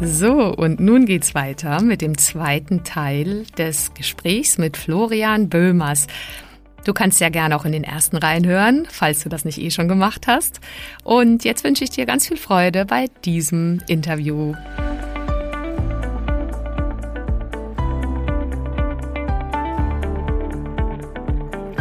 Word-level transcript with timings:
So, 0.00 0.54
und 0.54 0.78
nun 0.78 1.06
geht's 1.06 1.34
weiter 1.34 1.82
mit 1.82 2.02
dem 2.02 2.16
zweiten 2.16 2.84
Teil 2.84 3.44
des 3.56 3.94
Gesprächs 3.94 4.56
mit 4.56 4.76
Florian 4.76 5.48
Böhmers. 5.48 6.06
Du 6.84 6.92
kannst 6.92 7.20
ja 7.20 7.30
gerne 7.30 7.56
auch 7.56 7.64
in 7.64 7.72
den 7.72 7.82
ersten 7.82 8.16
Reihen 8.16 8.46
hören, 8.46 8.86
falls 8.88 9.24
du 9.24 9.28
das 9.28 9.44
nicht 9.44 9.58
eh 9.58 9.70
schon 9.70 9.88
gemacht 9.88 10.28
hast. 10.28 10.60
Und 11.02 11.44
jetzt 11.44 11.64
wünsche 11.64 11.82
ich 11.82 11.90
dir 11.90 12.06
ganz 12.06 12.28
viel 12.28 12.36
Freude 12.36 12.86
bei 12.86 13.06
diesem 13.24 13.80
Interview. 13.88 14.54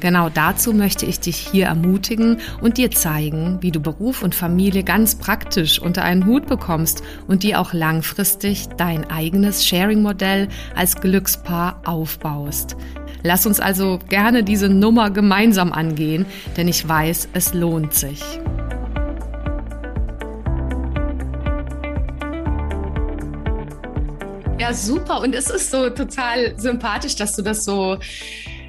Genau 0.00 0.28
dazu 0.28 0.74
möchte 0.74 1.06
ich 1.06 1.20
dich 1.20 1.36
hier 1.36 1.66
ermutigen 1.66 2.38
und 2.60 2.76
dir 2.76 2.90
zeigen, 2.90 3.58
wie 3.62 3.70
du 3.70 3.80
Beruf 3.80 4.22
und 4.22 4.34
Familie 4.34 4.84
ganz 4.84 5.14
praktisch 5.14 5.80
unter 5.80 6.02
einen 6.04 6.26
Hut 6.26 6.46
bekommst 6.46 7.02
und 7.26 7.42
dir 7.42 7.60
auch 7.60 7.72
langfristig 7.72 8.68
dein 8.76 9.10
eigenes 9.10 9.64
Sharing-Modell 9.66 10.48
als 10.74 10.96
Glückspaar 10.96 11.80
aufbaust. 11.86 12.76
Lass 13.22 13.46
uns 13.46 13.58
also 13.58 13.98
gerne 14.08 14.44
diese 14.44 14.68
Nummer 14.68 15.10
gemeinsam 15.10 15.72
angehen, 15.72 16.26
denn 16.56 16.68
ich 16.68 16.86
weiß, 16.86 17.30
es 17.32 17.54
lohnt 17.54 17.94
sich. 17.94 18.22
Ja, 24.58 24.72
super. 24.72 25.20
Und 25.20 25.34
es 25.34 25.48
ist 25.50 25.70
so 25.70 25.90
total 25.90 26.58
sympathisch, 26.58 27.16
dass 27.16 27.36
du 27.36 27.42
das 27.42 27.64
so 27.64 27.98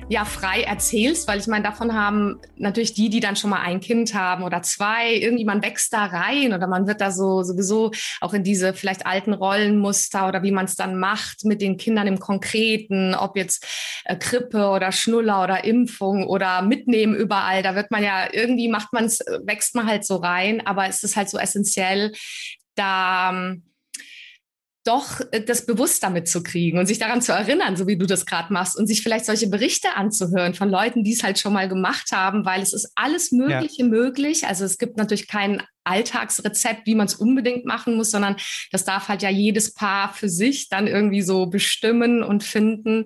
ja 0.10 0.24
frei 0.24 0.62
erzählst, 0.62 1.28
weil 1.28 1.40
ich 1.40 1.48
meine, 1.48 1.64
davon 1.64 1.94
haben 1.94 2.40
natürlich 2.56 2.94
die, 2.94 3.10
die 3.10 3.20
dann 3.20 3.36
schon 3.36 3.50
mal 3.50 3.62
ein 3.62 3.82
Kind 3.82 4.14
haben 4.14 4.44
oder 4.44 4.62
zwei, 4.62 5.14
irgendwie 5.14 5.44
man 5.44 5.62
wächst 5.62 5.92
da 5.92 6.06
rein 6.06 6.54
oder 6.54 6.68
man 6.68 6.88
wird 6.88 7.02
da 7.02 7.12
so 7.12 7.44
sowieso 7.44 7.92
auch 8.22 8.34
in 8.34 8.44
diese 8.44 8.74
vielleicht 8.74 9.06
alten 9.06 9.34
Rollenmuster 9.34 10.28
oder 10.28 10.44
wie 10.44 10.52
man 10.52 10.66
es 10.66 10.76
dann 10.76 10.98
macht 10.98 11.44
mit 11.44 11.62
den 11.62 11.78
Kindern 11.78 12.08
im 12.08 12.20
Konkreten, 12.20 13.16
ob 13.16 13.36
jetzt 13.36 13.66
äh, 14.06 14.16
Krippe 14.16 14.70
oder 14.70 14.92
Schnuller 14.92 15.44
oder 15.44 15.66
Impfung 15.66 16.26
oder 16.26 16.62
mitnehmen 16.62 17.16
überall, 17.16 17.62
da 17.62 17.76
wird 17.76 17.92
man 17.92 18.04
ja 18.04 18.28
irgendwie 18.32 18.70
macht 18.70 18.94
man 18.94 19.06
es, 19.06 19.20
wächst 19.44 19.76
man 19.76 19.88
halt 19.88 20.06
so 20.06 20.18
rein, 20.18 20.66
aber 20.66 20.88
es 20.88 21.04
ist 21.04 21.18
halt 21.18 21.30
so 21.30 21.38
essentiell, 21.38 22.14
da 22.76 23.32
ähm, 23.32 23.64
doch 24.88 25.22
äh, 25.32 25.42
das 25.42 25.66
bewusst 25.66 26.02
damit 26.04 26.28
zu 26.28 26.42
kriegen 26.42 26.80
und 26.80 26.86
sich 26.86 27.00
daran 27.00 27.22
zu 27.22 27.34
erinnern, 27.34 27.76
so 27.76 27.88
wie 27.88 27.98
du 27.98 28.06
das 28.06 28.26
gerade 28.26 28.52
machst 28.54 28.78
und 28.78 28.88
sich 28.88 29.02
vielleicht 29.02 29.26
solche 29.26 29.48
Berichte 29.48 29.96
anzuhören 29.96 30.54
von 30.54 30.70
Leuten, 30.70 31.04
die 31.04 31.14
es 31.14 31.24
halt 31.24 31.40
schon 31.40 31.54
mal 31.54 31.68
gemacht 31.68 32.12
haben, 32.12 32.46
weil 32.46 32.62
es 32.62 32.74
ist 32.74 32.92
alles 32.96 33.32
Mögliche 33.32 33.84
ja. 33.84 33.88
möglich. 33.88 34.48
Also 34.48 34.66
es 34.66 34.78
gibt 34.78 34.98
natürlich 34.98 35.28
kein 35.28 35.62
Alltagsrezept, 35.84 36.86
wie 36.86 36.96
man 36.96 37.08
es 37.08 37.16
unbedingt 37.16 37.66
machen 37.66 37.96
muss, 37.96 38.12
sondern 38.12 38.38
das 38.72 38.86
darf 38.86 39.08
halt 39.08 39.22
ja 39.22 39.30
jedes 39.30 39.74
Paar 39.74 40.14
für 40.14 40.30
sich 40.30 40.70
dann 40.70 40.88
irgendwie 40.88 41.22
so 41.22 41.48
bestimmen 41.48 42.24
und 42.24 42.44
finden. 42.44 43.06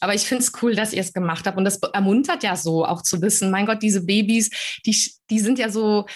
Aber 0.00 0.14
ich 0.14 0.22
finde 0.22 0.44
es 0.44 0.52
cool, 0.62 0.74
dass 0.74 0.92
ihr 0.92 1.00
es 1.00 1.12
gemacht 1.12 1.46
habt. 1.46 1.58
Und 1.58 1.64
das 1.64 1.78
ermuntert 1.92 2.42
ja 2.42 2.56
so 2.56 2.84
auch 2.86 3.02
zu 3.02 3.20
wissen, 3.20 3.50
mein 3.50 3.66
Gott, 3.66 3.82
diese 3.82 4.04
Babys, 4.04 4.50
die, 4.86 4.96
die 5.28 5.38
sind 5.38 5.58
ja 5.58 5.68
so, 5.68 6.06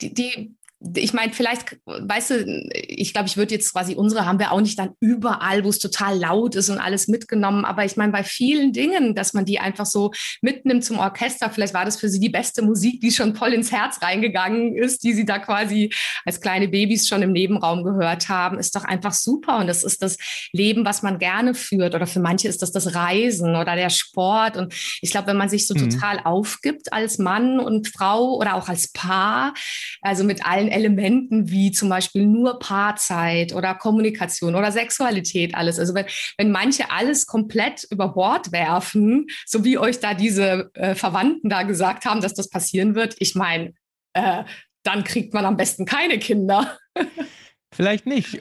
die, 0.00 0.12
die 0.12 0.57
ich 0.94 1.12
meine, 1.12 1.32
vielleicht, 1.32 1.76
weißt 1.86 2.30
du, 2.30 2.70
ich 2.72 3.12
glaube, 3.12 3.26
ich 3.26 3.36
würde 3.36 3.52
jetzt 3.52 3.72
quasi 3.72 3.94
unsere 3.96 4.26
haben 4.26 4.38
wir 4.38 4.52
auch 4.52 4.60
nicht 4.60 4.78
dann 4.78 4.90
überall, 5.00 5.64
wo 5.64 5.70
es 5.70 5.80
total 5.80 6.16
laut 6.16 6.54
ist 6.54 6.70
und 6.70 6.78
alles 6.78 7.08
mitgenommen. 7.08 7.64
Aber 7.64 7.84
ich 7.84 7.96
meine, 7.96 8.12
bei 8.12 8.22
vielen 8.22 8.72
Dingen, 8.72 9.16
dass 9.16 9.34
man 9.34 9.44
die 9.44 9.58
einfach 9.58 9.86
so 9.86 10.12
mitnimmt 10.40 10.84
zum 10.84 10.98
Orchester, 11.00 11.50
vielleicht 11.50 11.74
war 11.74 11.84
das 11.84 11.98
für 11.98 12.08
sie 12.08 12.20
die 12.20 12.28
beste 12.28 12.62
Musik, 12.62 13.00
die 13.00 13.10
schon 13.10 13.34
voll 13.34 13.54
ins 13.54 13.72
Herz 13.72 14.00
reingegangen 14.02 14.76
ist, 14.76 15.02
die 15.02 15.14
sie 15.14 15.24
da 15.24 15.40
quasi 15.40 15.92
als 16.24 16.40
kleine 16.40 16.68
Babys 16.68 17.08
schon 17.08 17.22
im 17.22 17.32
Nebenraum 17.32 17.82
gehört 17.82 18.28
haben, 18.28 18.58
ist 18.58 18.76
doch 18.76 18.84
einfach 18.84 19.12
super. 19.12 19.58
Und 19.58 19.66
das 19.66 19.82
ist 19.82 20.00
das 20.00 20.16
Leben, 20.52 20.84
was 20.84 21.02
man 21.02 21.18
gerne 21.18 21.54
führt. 21.54 21.96
Oder 21.96 22.06
für 22.06 22.20
manche 22.20 22.46
ist 22.46 22.62
das 22.62 22.70
das 22.70 22.94
Reisen 22.94 23.56
oder 23.56 23.74
der 23.74 23.90
Sport. 23.90 24.56
Und 24.56 24.72
ich 25.02 25.10
glaube, 25.10 25.26
wenn 25.26 25.36
man 25.36 25.48
sich 25.48 25.66
so 25.66 25.74
mhm. 25.74 25.90
total 25.90 26.20
aufgibt 26.22 26.92
als 26.92 27.18
Mann 27.18 27.58
und 27.58 27.88
Frau 27.88 28.36
oder 28.36 28.54
auch 28.54 28.68
als 28.68 28.92
Paar, 28.92 29.54
also 30.02 30.22
mit 30.22 30.46
allen 30.46 30.67
Elementen 30.68 31.50
wie 31.50 31.70
zum 31.70 31.88
Beispiel 31.88 32.26
nur 32.26 32.58
Paarzeit 32.58 33.54
oder 33.54 33.74
Kommunikation 33.74 34.54
oder 34.54 34.72
Sexualität 34.72 35.54
alles. 35.54 35.78
Also 35.78 35.94
wenn, 35.94 36.06
wenn 36.36 36.50
manche 36.50 36.90
alles 36.90 37.26
komplett 37.26 37.86
über 37.90 38.08
Bord 38.08 38.52
werfen, 38.52 39.26
so 39.46 39.64
wie 39.64 39.78
euch 39.78 40.00
da 40.00 40.14
diese 40.14 40.70
äh, 40.74 40.94
Verwandten 40.94 41.48
da 41.48 41.62
gesagt 41.62 42.04
haben, 42.04 42.20
dass 42.20 42.34
das 42.34 42.48
passieren 42.48 42.94
wird, 42.94 43.16
ich 43.18 43.34
meine, 43.34 43.72
äh, 44.14 44.44
dann 44.82 45.04
kriegt 45.04 45.34
man 45.34 45.44
am 45.44 45.56
besten 45.56 45.84
keine 45.84 46.18
Kinder. 46.18 46.78
Vielleicht 47.74 48.06
nicht. 48.06 48.40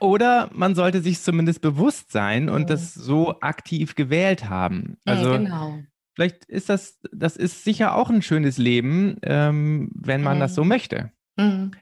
Oder 0.00 0.50
man 0.52 0.74
sollte 0.74 1.00
sich 1.00 1.20
zumindest 1.20 1.60
bewusst 1.60 2.12
sein 2.12 2.48
und 2.48 2.70
das 2.70 2.94
so 2.94 3.40
aktiv 3.40 3.94
gewählt 3.94 4.48
haben. 4.48 4.98
Also 5.04 5.32
ja, 5.32 5.38
genau. 5.38 5.78
vielleicht 6.14 6.44
ist 6.44 6.68
das, 6.68 7.00
das 7.10 7.36
ist 7.36 7.64
sicher 7.64 7.94
auch 7.94 8.10
ein 8.10 8.22
schönes 8.22 8.58
Leben, 8.58 9.16
ähm, 9.22 9.90
wenn 9.94 10.22
man 10.22 10.36
mhm. 10.36 10.40
das 10.40 10.54
so 10.54 10.62
möchte. 10.62 11.10
Mhm. 11.36 11.72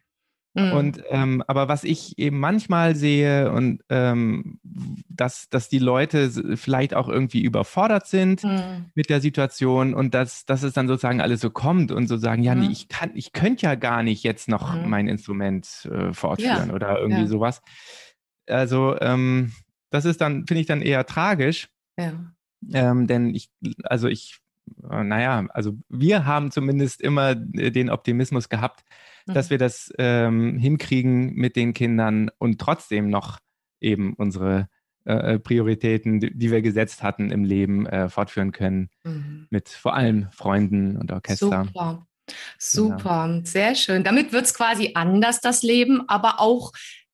Mhm. 0.56 0.72
Und 0.72 1.02
ähm, 1.10 1.42
aber 1.48 1.66
was 1.66 1.82
ich 1.82 2.16
eben 2.16 2.38
manchmal 2.38 2.94
sehe 2.94 3.50
und 3.50 3.82
ähm, 3.88 4.60
dass, 5.08 5.48
dass 5.48 5.68
die 5.68 5.80
Leute 5.80 6.30
vielleicht 6.56 6.94
auch 6.94 7.08
irgendwie 7.08 7.42
überfordert 7.42 8.06
sind 8.06 8.44
mhm. 8.44 8.86
mit 8.94 9.10
der 9.10 9.20
Situation 9.20 9.94
und 9.94 10.14
dass, 10.14 10.46
dass 10.46 10.62
es 10.62 10.72
dann 10.72 10.86
sozusagen 10.86 11.20
alles 11.20 11.40
so 11.40 11.50
kommt 11.50 11.90
und 11.90 12.06
so 12.06 12.16
sagen, 12.16 12.44
ja, 12.44 12.54
nee, 12.54 12.66
mhm. 12.66 12.70
ich 12.70 12.88
kann, 12.88 13.10
ich 13.14 13.32
könnte 13.32 13.66
ja 13.66 13.74
gar 13.74 14.04
nicht 14.04 14.22
jetzt 14.22 14.48
noch 14.48 14.76
mhm. 14.76 14.88
mein 14.88 15.08
Instrument 15.08 15.88
äh, 15.90 16.12
fortführen 16.12 16.68
ja. 16.68 16.74
oder 16.74 17.00
irgendwie 17.00 17.22
ja. 17.22 17.28
sowas. 17.28 17.60
Also 18.46 18.96
ähm, 19.00 19.52
das 19.90 20.04
ist 20.04 20.20
dann, 20.20 20.46
finde 20.46 20.60
ich 20.60 20.66
dann 20.68 20.82
eher 20.82 21.04
tragisch. 21.04 21.68
Ja. 21.98 22.12
Ähm, 22.72 23.08
denn 23.08 23.34
ich, 23.34 23.50
also 23.82 24.06
ich, 24.06 24.38
äh, 24.88 25.02
naja, 25.02 25.46
also 25.50 25.76
wir 25.88 26.26
haben 26.26 26.52
zumindest 26.52 27.00
immer 27.00 27.30
äh, 27.30 27.72
den 27.72 27.90
Optimismus 27.90 28.48
gehabt, 28.48 28.84
dass 29.26 29.50
wir 29.50 29.58
das 29.58 29.92
ähm, 29.98 30.58
hinkriegen 30.58 31.34
mit 31.34 31.56
den 31.56 31.72
Kindern 31.72 32.30
und 32.38 32.60
trotzdem 32.60 33.08
noch 33.08 33.38
eben 33.80 34.14
unsere 34.14 34.68
äh, 35.06 35.34
äh, 35.34 35.38
Prioritäten, 35.38 36.20
die, 36.20 36.36
die, 36.36 36.50
wir 36.50 36.62
gesetzt 36.62 37.02
hatten 37.02 37.30
im 37.30 37.44
Leben, 37.44 37.86
äh, 37.86 38.08
fortführen 38.08 38.52
können. 38.52 38.88
Mhm. 39.04 39.46
Mit 39.50 39.68
vor 39.68 39.94
allem 39.94 40.28
Freunden 40.32 40.96
und 40.96 41.12
Orchester. 41.12 41.64
Super. 41.66 42.06
Super, 42.58 43.28
genau. 43.28 43.44
sehr 43.44 43.74
schön. 43.74 44.02
Damit 44.02 44.32
wird 44.32 44.46
es 44.46 44.54
quasi 44.54 44.92
anders, 44.94 45.42
das 45.42 45.62
Leben, 45.62 46.08
aber 46.08 46.40
auch 46.40 46.72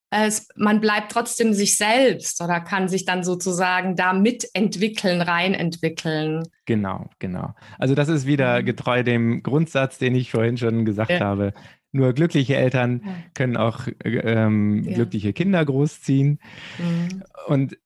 es, 0.09 0.47
man 0.55 0.79
bleibt 0.79 1.11
trotzdem 1.11 1.53
sich 1.53 1.77
selbst 1.77 2.41
oder 2.41 2.61
kann 2.61 2.87
sich 2.87 3.03
dann 3.03 3.23
sozusagen 3.23 3.97
da 3.97 4.13
mitentwickeln, 4.13 5.21
reinentwickeln. 5.21 6.43
Genau, 6.65 7.09
genau. 7.19 7.53
Also 7.77 7.93
das 7.93 8.07
ist 8.07 8.25
wieder 8.25 8.61
mhm. 8.61 8.65
getreu 8.65 9.03
dem 9.03 9.43
Grundsatz, 9.43 9.97
den 9.97 10.15
ich 10.15 10.31
vorhin 10.31 10.57
schon 10.57 10.85
gesagt 10.85 11.11
ja. 11.11 11.19
habe 11.19 11.53
nur 11.91 12.13
glückliche 12.13 12.55
Eltern 12.55 13.01
ja. 13.05 13.13
können 13.33 13.57
auch 13.57 13.87
ähm, 14.03 14.83
ja. 14.83 14.95
glückliche 14.95 15.33
Kinder 15.33 15.63
großziehen. 15.63 16.39
Mhm. 16.77 17.23
Und 17.47 17.77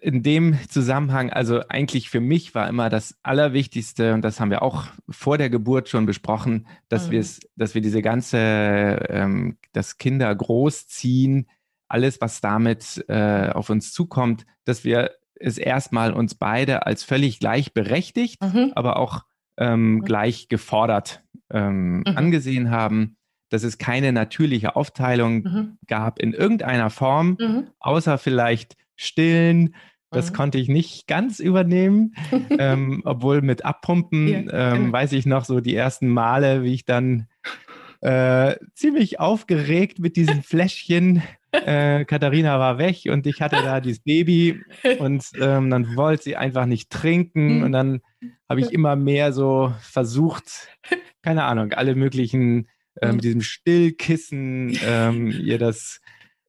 in 0.00 0.22
dem 0.22 0.56
Zusammenhang, 0.68 1.30
also 1.30 1.62
eigentlich 1.68 2.10
für 2.10 2.20
mich 2.20 2.54
war 2.54 2.68
immer 2.68 2.90
das 2.90 3.18
Allerwichtigste, 3.22 4.14
und 4.14 4.22
das 4.22 4.38
haben 4.38 4.50
wir 4.50 4.62
auch 4.62 4.86
vor 5.08 5.36
der 5.36 5.50
Geburt 5.50 5.88
schon 5.88 6.06
besprochen, 6.06 6.68
dass 6.88 7.08
mhm. 7.08 7.12
wir 7.12 7.20
es, 7.20 7.40
dass 7.56 7.74
wir 7.74 7.80
diese 7.80 8.02
ganze, 8.02 8.38
ähm, 8.38 9.58
das 9.72 9.98
Kinder 9.98 10.32
großziehen, 10.32 11.48
alles, 11.88 12.20
was 12.20 12.40
damit 12.40 13.04
äh, 13.08 13.50
auf 13.50 13.68
uns 13.68 13.92
zukommt, 13.92 14.46
dass 14.64 14.84
wir 14.84 15.10
es 15.34 15.58
erstmal 15.58 16.12
uns 16.12 16.36
beide 16.36 16.86
als 16.86 17.02
völlig 17.02 17.40
gleichberechtigt, 17.40 18.40
mhm. 18.40 18.72
aber 18.76 18.96
auch 18.96 19.24
ähm, 19.56 19.94
mhm. 19.94 20.02
gleich 20.02 20.48
gefordert 20.48 21.24
ähm, 21.50 21.98
mhm. 21.98 22.16
angesehen 22.16 22.70
haben 22.70 23.16
dass 23.50 23.62
es 23.62 23.78
keine 23.78 24.12
natürliche 24.12 24.76
Aufteilung 24.76 25.42
mhm. 25.42 25.78
gab 25.86 26.18
in 26.18 26.32
irgendeiner 26.32 26.88
Form, 26.88 27.36
mhm. 27.38 27.66
außer 27.78 28.16
vielleicht 28.16 28.76
Stillen. 28.96 29.74
Das 30.10 30.30
mhm. 30.30 30.36
konnte 30.36 30.58
ich 30.58 30.68
nicht 30.68 31.06
ganz 31.06 31.38
übernehmen, 31.40 32.14
ähm, 32.58 33.02
obwohl 33.04 33.42
mit 33.42 33.64
Abpumpen 33.64 34.46
ja. 34.48 34.72
ähm, 34.74 34.92
weiß 34.92 35.12
ich 35.12 35.26
noch 35.26 35.44
so 35.44 35.60
die 35.60 35.76
ersten 35.76 36.08
Male, 36.08 36.62
wie 36.62 36.74
ich 36.74 36.84
dann 36.84 37.26
äh, 38.00 38.56
ziemlich 38.74 39.20
aufgeregt 39.20 39.98
mit 39.98 40.16
diesen 40.16 40.42
Fläschchen 40.42 41.22
äh, 41.52 42.04
Katharina 42.04 42.58
war 42.58 42.78
weg 42.78 43.02
und 43.08 43.26
ich 43.26 43.42
hatte 43.42 43.56
da 43.56 43.80
dieses 43.80 44.00
Baby 44.00 44.60
und 44.98 45.24
ähm, 45.40 45.70
dann 45.70 45.96
wollte 45.96 46.22
sie 46.24 46.36
einfach 46.36 46.66
nicht 46.66 46.90
trinken 46.90 47.58
mhm. 47.58 47.62
und 47.64 47.72
dann 47.72 48.00
habe 48.48 48.60
ich 48.60 48.70
immer 48.72 48.96
mehr 48.96 49.32
so 49.32 49.72
versucht, 49.80 50.68
keine 51.22 51.44
Ahnung, 51.44 51.72
alle 51.72 51.94
möglichen 51.94 52.68
äh, 52.96 53.08
mit 53.08 53.16
mhm. 53.16 53.20
diesem 53.20 53.40
Stillkissen 53.42 54.78
ähm, 54.84 55.30
ihr 55.42 55.58
das 55.58 56.00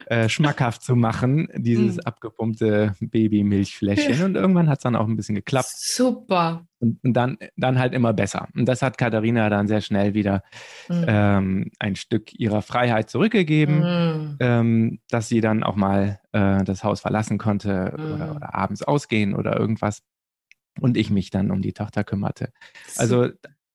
äh, 0.08 0.30
schmackhaft 0.30 0.82
zu 0.82 0.96
machen, 0.96 1.48
dieses 1.56 1.98
mm. 1.98 2.02
abgepumpte 2.06 2.96
Babymilchfläschchen. 3.00 4.24
Und 4.24 4.36
irgendwann 4.36 4.68
hat 4.68 4.80
es 4.80 4.84
dann 4.84 4.96
auch 4.96 5.08
ein 5.08 5.16
bisschen 5.16 5.36
geklappt. 5.36 5.72
Super. 5.76 6.66
Und, 6.80 7.04
und, 7.04 7.14
dann, 7.14 7.38
dann 7.56 7.78
halt 7.78 7.94
immer 7.94 8.14
besser. 8.14 8.48
Und 8.56 8.66
das 8.66 8.82
hat 8.82 8.98
Katharina 8.98 9.50
dann 9.50 9.68
sehr 9.68 9.82
schnell 9.82 10.14
wieder 10.14 10.44
mm. 10.90 11.04
ähm, 11.08 11.72
ein 11.80 11.96
Stück 11.96 12.34
ihrer 12.34 12.62
Freiheit 12.62 13.10
zurückgegeben, 13.10 13.80
mm. 13.80 14.38
ähm, 14.40 15.00
dass 15.10 15.28
sie 15.28 15.42
dann 15.42 15.64
auch 15.64 15.76
mal 15.76 16.20
äh, 16.32 16.64
das 16.64 16.84
Haus 16.84 17.02
verlassen 17.02 17.38
konnte 17.38 17.92
oder, 17.94 18.36
oder, 18.36 18.56
abends 18.56 18.82
ausgehen 18.82 19.36
oder 19.36 19.58
irgendwas. 19.58 20.02
Und 20.80 20.98
ich 20.98 21.10
mich 21.10 21.30
dann 21.30 21.52
um 21.52 21.62
die 21.62 21.74
Tochter 21.74 22.04
kümmerte. 22.04 22.52
Also 22.98 23.30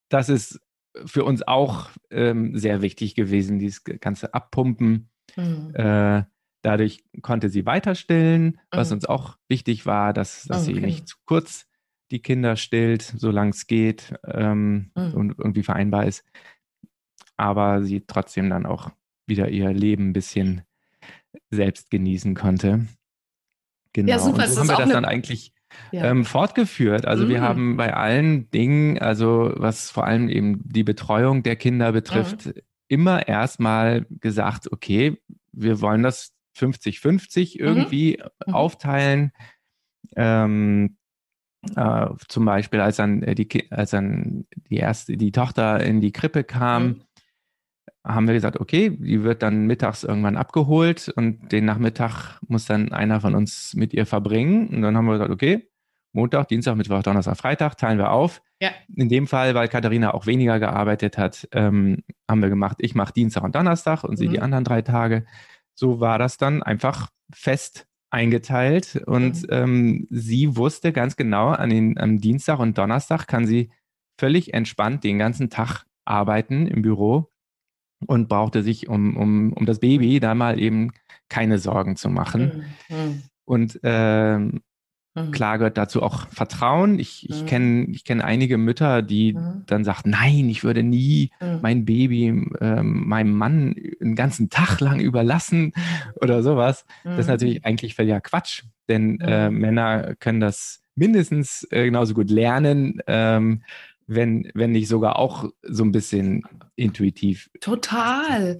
das 0.09 0.29
ist 0.29 0.59
für 1.05 1.23
uns 1.23 1.47
auch 1.47 1.89
ähm, 2.09 2.57
sehr 2.57 2.81
wichtig 2.81 3.15
gewesen, 3.15 3.59
dieses 3.59 3.83
ganze 3.83 4.33
Abpumpen 4.33 5.09
Mhm. 5.35 5.73
Äh, 5.75 6.23
dadurch 6.61 7.03
konnte 7.21 7.49
sie 7.49 7.65
weiter 7.65 7.95
stillen, 7.95 8.59
was 8.71 8.89
mhm. 8.89 8.95
uns 8.95 9.05
auch 9.05 9.37
wichtig 9.47 9.85
war, 9.85 10.13
dass, 10.13 10.43
dass 10.43 10.63
okay. 10.63 10.75
sie 10.75 10.81
nicht 10.81 11.07
zu 11.07 11.17
kurz 11.25 11.67
die 12.11 12.21
Kinder 12.21 12.55
stillt, 12.55 13.01
solange 13.01 13.51
es 13.51 13.67
geht 13.67 14.13
ähm, 14.25 14.91
mhm. 14.95 15.13
und 15.13 15.35
irgendwie 15.37 15.63
vereinbar 15.63 16.05
ist. 16.05 16.23
Aber 17.35 17.83
sie 17.83 18.05
trotzdem 18.07 18.49
dann 18.49 18.65
auch 18.65 18.91
wieder 19.27 19.49
ihr 19.49 19.71
Leben 19.73 20.09
ein 20.09 20.13
bisschen 20.13 20.61
selbst 21.49 21.91
genießen 21.91 22.33
konnte. 22.33 22.87
Genau. 23.93 24.09
Ja, 24.09 24.19
super. 24.19 24.43
Und 24.43 24.49
so 24.49 24.59
haben 24.61 24.69
wir 24.69 24.77
das 24.77 24.89
dann 24.89 25.05
eigentlich 25.05 25.53
ja. 25.91 26.05
ähm, 26.05 26.25
fortgeführt. 26.25 27.05
Also 27.05 27.25
mhm. 27.25 27.29
wir 27.29 27.41
haben 27.41 27.77
bei 27.77 27.93
allen 27.93 28.49
Dingen, 28.51 28.99
also 28.99 29.53
was 29.55 29.89
vor 29.89 30.05
allem 30.05 30.29
eben 30.29 30.61
die 30.63 30.83
Betreuung 30.83 31.43
der 31.43 31.55
Kinder 31.55 31.91
betrifft, 31.91 32.47
mhm 32.47 32.53
immer 32.87 33.27
erstmal 33.27 34.05
gesagt, 34.09 34.71
okay, 34.71 35.17
wir 35.51 35.81
wollen 35.81 36.03
das 36.03 36.33
50-50 36.57 37.59
mhm. 37.59 37.67
irgendwie 37.67 38.19
mhm. 38.45 38.53
aufteilen. 38.53 39.31
Ähm, 40.15 40.97
äh, 41.75 42.07
zum 42.27 42.45
Beispiel, 42.45 42.79
als 42.79 42.97
dann, 42.97 43.23
äh, 43.23 43.35
die, 43.35 43.71
als 43.71 43.91
dann 43.91 44.45
die 44.69 44.77
erste, 44.77 45.17
die 45.17 45.31
Tochter 45.31 45.83
in 45.83 46.01
die 46.01 46.11
Krippe 46.11 46.43
kam, 46.43 46.83
mhm. 46.83 47.01
Haben 48.03 48.27
wir 48.27 48.33
gesagt, 48.33 48.59
okay, 48.59 48.89
die 48.89 49.23
wird 49.23 49.43
dann 49.43 49.67
mittags 49.67 50.03
irgendwann 50.03 50.37
abgeholt 50.37 51.11
und 51.15 51.51
den 51.51 51.65
Nachmittag 51.65 52.39
muss 52.47 52.65
dann 52.65 52.93
einer 52.93 53.19
von 53.19 53.35
uns 53.35 53.73
mit 53.75 53.93
ihr 53.93 54.05
verbringen. 54.05 54.69
Und 54.69 54.81
dann 54.81 54.95
haben 54.95 55.05
wir 55.05 55.13
gesagt, 55.13 55.31
okay, 55.31 55.69
Montag, 56.13 56.47
Dienstag, 56.47 56.75
Mittwoch, 56.75 57.03
Donnerstag, 57.03 57.37
Freitag 57.37 57.77
teilen 57.77 57.97
wir 57.97 58.11
auf. 58.11 58.41
Ja. 58.61 58.71
In 58.95 59.09
dem 59.09 59.27
Fall, 59.27 59.53
weil 59.55 59.67
Katharina 59.67 60.13
auch 60.13 60.25
weniger 60.25 60.59
gearbeitet 60.59 61.17
hat, 61.17 61.47
ähm, 61.51 62.03
haben 62.29 62.41
wir 62.41 62.49
gemacht, 62.49 62.77
ich 62.79 62.95
mache 62.95 63.13
Dienstag 63.13 63.43
und 63.43 63.55
Donnerstag 63.55 64.03
und 64.03 64.17
sie 64.17 64.27
mhm. 64.27 64.31
die 64.31 64.39
anderen 64.39 64.63
drei 64.63 64.81
Tage. 64.81 65.25
So 65.75 65.99
war 65.99 66.17
das 66.17 66.37
dann 66.37 66.63
einfach 66.63 67.09
fest 67.31 67.87
eingeteilt 68.09 69.01
und 69.05 69.43
mhm. 69.43 69.49
ähm, 69.51 70.07
sie 70.09 70.55
wusste 70.55 70.93
ganz 70.93 71.17
genau, 71.17 71.49
an 71.49 71.69
den, 71.69 71.99
am 71.99 72.19
Dienstag 72.19 72.59
und 72.59 72.77
Donnerstag 72.77 73.27
kann 73.27 73.45
sie 73.45 73.69
völlig 74.17 74.53
entspannt 74.53 75.03
den 75.03 75.19
ganzen 75.19 75.49
Tag 75.49 75.83
arbeiten 76.05 76.67
im 76.67 76.81
Büro 76.81 77.29
und 78.05 78.29
brauchte 78.29 78.63
sich 78.63 78.87
um, 78.87 79.17
um, 79.17 79.53
um 79.53 79.65
das 79.65 79.79
Baby 79.79 80.19
da 80.19 80.35
mal 80.35 80.59
eben 80.59 80.91
keine 81.29 81.59
Sorgen 81.59 81.95
zu 81.95 82.09
machen. 82.09 82.63
Mhm. 82.89 82.95
mhm. 82.95 83.23
Und 83.45 83.79
ähm, 83.83 84.61
Mhm. 85.17 85.31
Klar 85.31 85.57
gehört 85.57 85.77
dazu 85.77 86.03
auch 86.03 86.27
Vertrauen. 86.29 86.99
Ich, 86.99 87.29
ich 87.29 87.41
mhm. 87.41 87.45
kenne 87.47 87.87
ich 87.89 88.03
kenn 88.03 88.21
einige 88.21 88.57
Mütter, 88.57 89.01
die 89.01 89.33
mhm. 89.33 89.63
dann 89.65 89.83
sagen, 89.83 90.09
nein, 90.11 90.47
ich 90.49 90.63
würde 90.63 90.83
nie 90.83 91.31
mhm. 91.41 91.59
mein 91.61 91.85
Baby 91.85 92.27
ähm, 92.61 93.07
meinem 93.07 93.31
Mann 93.33 93.75
einen 93.99 94.15
ganzen 94.15 94.49
Tag 94.49 94.79
lang 94.79 94.99
überlassen 94.99 95.73
oder 96.21 96.43
sowas. 96.43 96.85
Das 97.03 97.19
ist 97.19 97.27
natürlich 97.27 97.65
eigentlich 97.65 97.95
völliger 97.95 98.21
Quatsch, 98.21 98.63
denn 98.87 99.19
äh, 99.21 99.49
Männer 99.49 100.15
können 100.19 100.39
das 100.39 100.81
mindestens 100.95 101.67
äh, 101.71 101.85
genauso 101.85 102.13
gut 102.13 102.29
lernen. 102.29 103.01
Ähm, 103.07 103.63
wenn, 104.07 104.49
wenn 104.53 104.71
nicht 104.71 104.87
sogar 104.87 105.19
auch 105.19 105.49
so 105.61 105.83
ein 105.83 105.91
bisschen 105.91 106.43
intuitiv. 106.75 107.49
Total. 107.59 108.57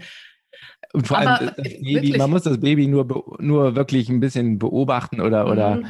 Und 0.94 1.08
vor 1.08 1.18
allem 1.18 1.52
das 1.56 1.56
Baby, 1.56 2.18
man 2.18 2.30
muss 2.30 2.44
das 2.44 2.60
Baby 2.60 2.88
nur, 2.88 3.38
nur 3.40 3.76
wirklich 3.76 4.10
ein 4.10 4.20
bisschen 4.20 4.60
beobachten 4.60 5.22
oder, 5.22 5.50
oder 5.50 5.84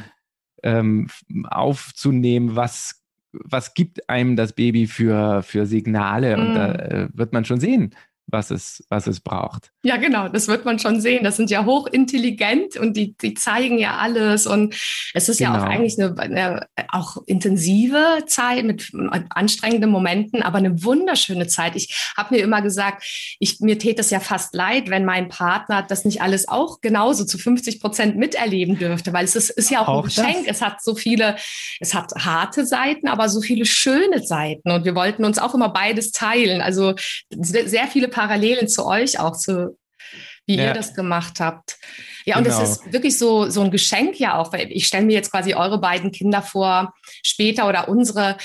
ähm, 0.62 1.08
aufzunehmen, 1.44 2.56
was, 2.56 3.02
was 3.32 3.74
gibt 3.74 4.08
einem 4.08 4.36
das 4.36 4.52
Baby 4.52 4.86
für, 4.86 5.42
für 5.42 5.66
Signale. 5.66 6.36
Mm. 6.36 6.40
Und 6.40 6.54
da 6.54 6.68
mm. 6.68 6.76
äh, 6.76 7.08
wird 7.12 7.32
man 7.32 7.44
schon 7.44 7.60
sehen, 7.60 7.94
was 8.30 8.50
es, 8.50 8.84
was 8.90 9.06
es 9.06 9.20
braucht. 9.20 9.70
Ja, 9.82 9.96
genau, 9.96 10.28
das 10.28 10.48
wird 10.48 10.64
man 10.64 10.78
schon 10.78 11.00
sehen. 11.00 11.24
Das 11.24 11.36
sind 11.36 11.50
ja 11.50 11.64
hochintelligent 11.64 12.76
und 12.76 12.96
die, 12.96 13.16
die 13.16 13.34
zeigen 13.34 13.78
ja 13.78 13.96
alles. 13.96 14.46
Und 14.46 14.74
es 15.14 15.28
ist 15.28 15.38
genau. 15.38 15.52
ja 15.52 15.56
auch 15.56 15.64
genau. 15.64 15.74
eigentlich 15.74 15.98
eine, 15.98 16.18
eine, 16.18 16.66
auch 16.88 17.16
intensive 17.26 18.24
Zeit 18.26 18.64
mit 18.64 18.92
anstrengenden 19.30 19.90
Momenten, 19.90 20.42
aber 20.42 20.58
eine 20.58 20.84
wunderschöne 20.84 21.46
Zeit. 21.46 21.74
Ich 21.74 22.12
habe 22.16 22.34
mir 22.34 22.42
immer 22.42 22.60
gesagt, 22.60 23.02
ich, 23.38 23.60
mir 23.60 23.78
täte 23.78 24.02
es 24.02 24.10
ja 24.10 24.20
fast 24.20 24.54
leid, 24.54 24.90
wenn 24.90 25.06
mein 25.06 25.28
Partner 25.28 25.82
das 25.82 26.04
nicht 26.04 26.20
alles 26.20 26.48
auch 26.48 26.80
genauso 26.82 27.24
zu 27.24 27.38
50 27.38 27.80
Prozent 27.80 28.16
miterleben 28.16 28.78
dürfte, 28.78 29.12
weil 29.14 29.24
es 29.24 29.36
ist, 29.36 29.50
ist 29.50 29.70
ja 29.70 29.80
auch, 29.80 29.88
auch 29.88 30.02
ein 30.02 30.08
Geschenk. 30.08 30.46
Das? 30.46 30.58
Es 30.58 30.62
hat 30.62 30.82
so 30.82 30.94
viele, 30.94 31.36
es 31.80 31.94
hat 31.94 32.12
harte 32.14 32.66
Seiten, 32.66 33.08
aber 33.08 33.28
so 33.30 33.40
viele 33.40 33.64
schöne 33.64 34.22
Seiten. 34.22 34.70
Und 34.70 34.84
wir 34.84 34.94
wollten 34.94 35.24
uns 35.24 35.38
auch 35.38 35.54
immer 35.54 35.70
beides 35.70 36.12
teilen. 36.12 36.60
Also 36.60 36.94
sehr 37.30 37.86
viele 37.86 38.08
Parallelen 38.18 38.66
zu 38.66 38.84
euch 38.84 39.20
auch, 39.20 39.36
zu 39.36 39.78
wie 40.46 40.56
ja. 40.56 40.64
ihr 40.64 40.72
das 40.72 40.94
gemacht 40.94 41.38
habt. 41.38 41.76
Ja, 42.24 42.36
und 42.38 42.44
genau. 42.44 42.60
es 42.60 42.70
ist 42.70 42.92
wirklich 42.92 43.16
so, 43.16 43.48
so 43.48 43.60
ein 43.60 43.70
Geschenk 43.70 44.18
ja 44.18 44.38
auch, 44.38 44.52
weil 44.52 44.72
ich 44.72 44.86
stelle 44.86 45.06
mir 45.06 45.12
jetzt 45.12 45.30
quasi 45.30 45.54
eure 45.54 45.78
beiden 45.78 46.10
Kinder 46.10 46.42
vor, 46.42 46.94
später 47.22 47.68
oder 47.68 47.88
unsere 47.88 48.36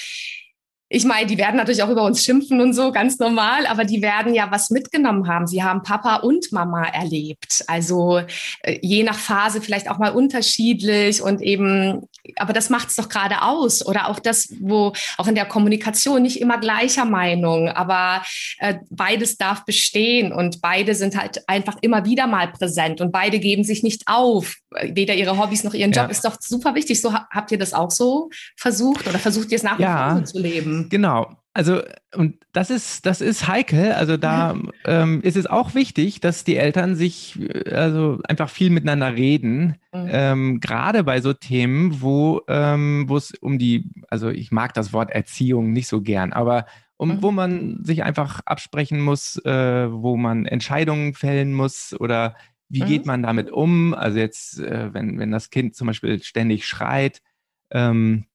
ich 0.89 1.05
meine, 1.05 1.25
die 1.25 1.39
werden 1.39 1.55
natürlich 1.55 1.81
auch 1.81 1.89
über 1.89 2.03
uns 2.03 2.23
schimpfen 2.23 2.61
und 2.61 2.73
so, 2.73 2.91
ganz 2.91 3.17
normal, 3.17 3.65
aber 3.65 3.83
die 3.83 4.03
werden 4.03 4.35
ja 4.35 4.51
was 4.51 4.69
mitgenommen 4.69 5.27
haben. 5.27 5.47
Sie 5.47 5.63
haben 5.63 5.81
Papa 5.81 6.17
und 6.17 6.51
Mama 6.51 6.83
erlebt. 6.83 7.63
Also 7.65 8.21
äh, 8.61 8.77
je 8.83 9.01
nach 9.01 9.17
Phase 9.17 9.59
vielleicht 9.59 9.89
auch 9.89 9.97
mal 9.97 10.11
unterschiedlich 10.11 11.19
und 11.19 11.41
eben, 11.41 12.07
aber 12.37 12.53
das 12.53 12.69
macht 12.69 12.89
es 12.89 12.95
doch 12.95 13.09
gerade 13.09 13.41
aus. 13.41 13.85
Oder 13.85 14.09
auch 14.09 14.19
das, 14.19 14.49
wo 14.59 14.93
auch 15.17 15.27
in 15.27 15.35
der 15.35 15.45
Kommunikation 15.45 16.21
nicht 16.21 16.39
immer 16.39 16.57
gleicher 16.57 17.05
Meinung, 17.05 17.69
aber 17.69 18.23
äh, 18.59 18.75
beides 18.89 19.37
darf 19.37 19.65
bestehen 19.65 20.31
und 20.31 20.61
beide 20.61 20.95
sind 20.95 21.17
halt 21.17 21.47
einfach 21.47 21.75
immer 21.81 22.05
wieder 22.05 22.27
mal 22.27 22.51
präsent 22.51 23.01
und 23.01 23.11
beide 23.11 23.39
geben 23.39 23.63
sich 23.63 23.83
nicht 23.83 24.03
auf. 24.07 24.55
Weder 24.81 25.13
ihre 25.15 25.37
Hobbys 25.37 25.63
noch 25.63 25.73
ihren 25.73 25.91
Job 25.91 26.05
ja. 26.05 26.11
ist 26.11 26.25
doch 26.25 26.37
super 26.39 26.75
wichtig. 26.75 27.01
So 27.01 27.13
habt 27.13 27.51
ihr 27.51 27.57
das 27.57 27.73
auch 27.73 27.91
so 27.91 28.29
versucht 28.57 29.07
oder 29.07 29.19
versucht 29.19 29.51
ihr 29.51 29.57
es 29.57 29.63
nach 29.63 29.77
wie 29.77 29.83
ja. 29.83 30.13
vor 30.13 30.25
zu 30.25 30.39
leben? 30.39 30.87
Genau. 30.89 31.42
Also, 31.55 31.83
und 32.15 32.37
das 32.51 32.71
ist, 32.71 33.05
das 33.05 33.21
ist 33.21 33.47
heikel. 33.47 33.91
Also 33.91 34.17
da 34.17 34.55
ähm, 34.85 35.21
ist 35.21 35.37
es 35.37 35.45
auch 35.45 35.75
wichtig, 35.75 36.19
dass 36.19 36.43
die 36.43 36.57
Eltern 36.57 36.95
sich 36.95 37.39
also 37.71 38.19
einfach 38.27 38.49
viel 38.49 38.71
miteinander 38.71 39.15
reden. 39.15 39.75
Mhm. 39.93 40.09
Ähm, 40.09 40.59
Gerade 40.59 41.03
bei 41.03 41.21
so 41.21 41.33
Themen, 41.33 42.01
wo 42.01 42.41
ähm, 42.47 43.07
es 43.15 43.33
um 43.39 43.59
die, 43.59 43.87
also 44.09 44.29
ich 44.29 44.51
mag 44.51 44.73
das 44.73 44.93
Wort 44.93 45.11
Erziehung 45.11 45.73
nicht 45.73 45.87
so 45.87 46.01
gern, 46.01 46.33
aber 46.33 46.65
um, 46.97 47.09
mhm. 47.09 47.21
wo 47.21 47.31
man 47.31 47.83
sich 47.83 48.03
einfach 48.03 48.39
absprechen 48.45 48.99
muss, 48.99 49.37
äh, 49.45 49.91
wo 49.91 50.17
man 50.17 50.47
Entscheidungen 50.47 51.13
fällen 51.13 51.53
muss 51.53 51.95
oder 51.99 52.35
wie 52.69 52.81
mhm. 52.81 52.87
geht 52.87 53.05
man 53.05 53.21
damit 53.21 53.51
um? 53.51 53.93
Also 53.93 54.17
jetzt, 54.17 54.59
äh, 54.59 54.91
wenn, 54.93 55.19
wenn 55.19 55.31
das 55.31 55.51
Kind 55.51 55.75
zum 55.75 55.85
Beispiel 55.85 56.23
ständig 56.23 56.65
schreit, 56.65 57.21
ähm, 57.69 58.25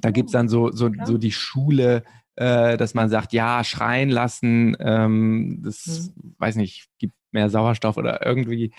da 0.00 0.10
gibt 0.10 0.28
es 0.28 0.32
dann 0.32 0.48
so, 0.48 0.70
so, 0.70 0.90
so 1.04 1.18
die 1.18 1.32
Schule, 1.32 2.04
äh, 2.38 2.76
dass 2.76 2.94
man 2.94 3.08
sagt, 3.08 3.32
ja, 3.32 3.64
schreien 3.64 4.10
lassen, 4.10 4.76
ähm, 4.78 5.60
das, 5.64 6.12
mhm. 6.14 6.34
weiß 6.38 6.56
nicht, 6.56 6.86
gibt 6.98 7.14
mehr 7.32 7.50
Sauerstoff 7.50 7.96
oder 7.96 8.24
irgendwie. 8.24 8.72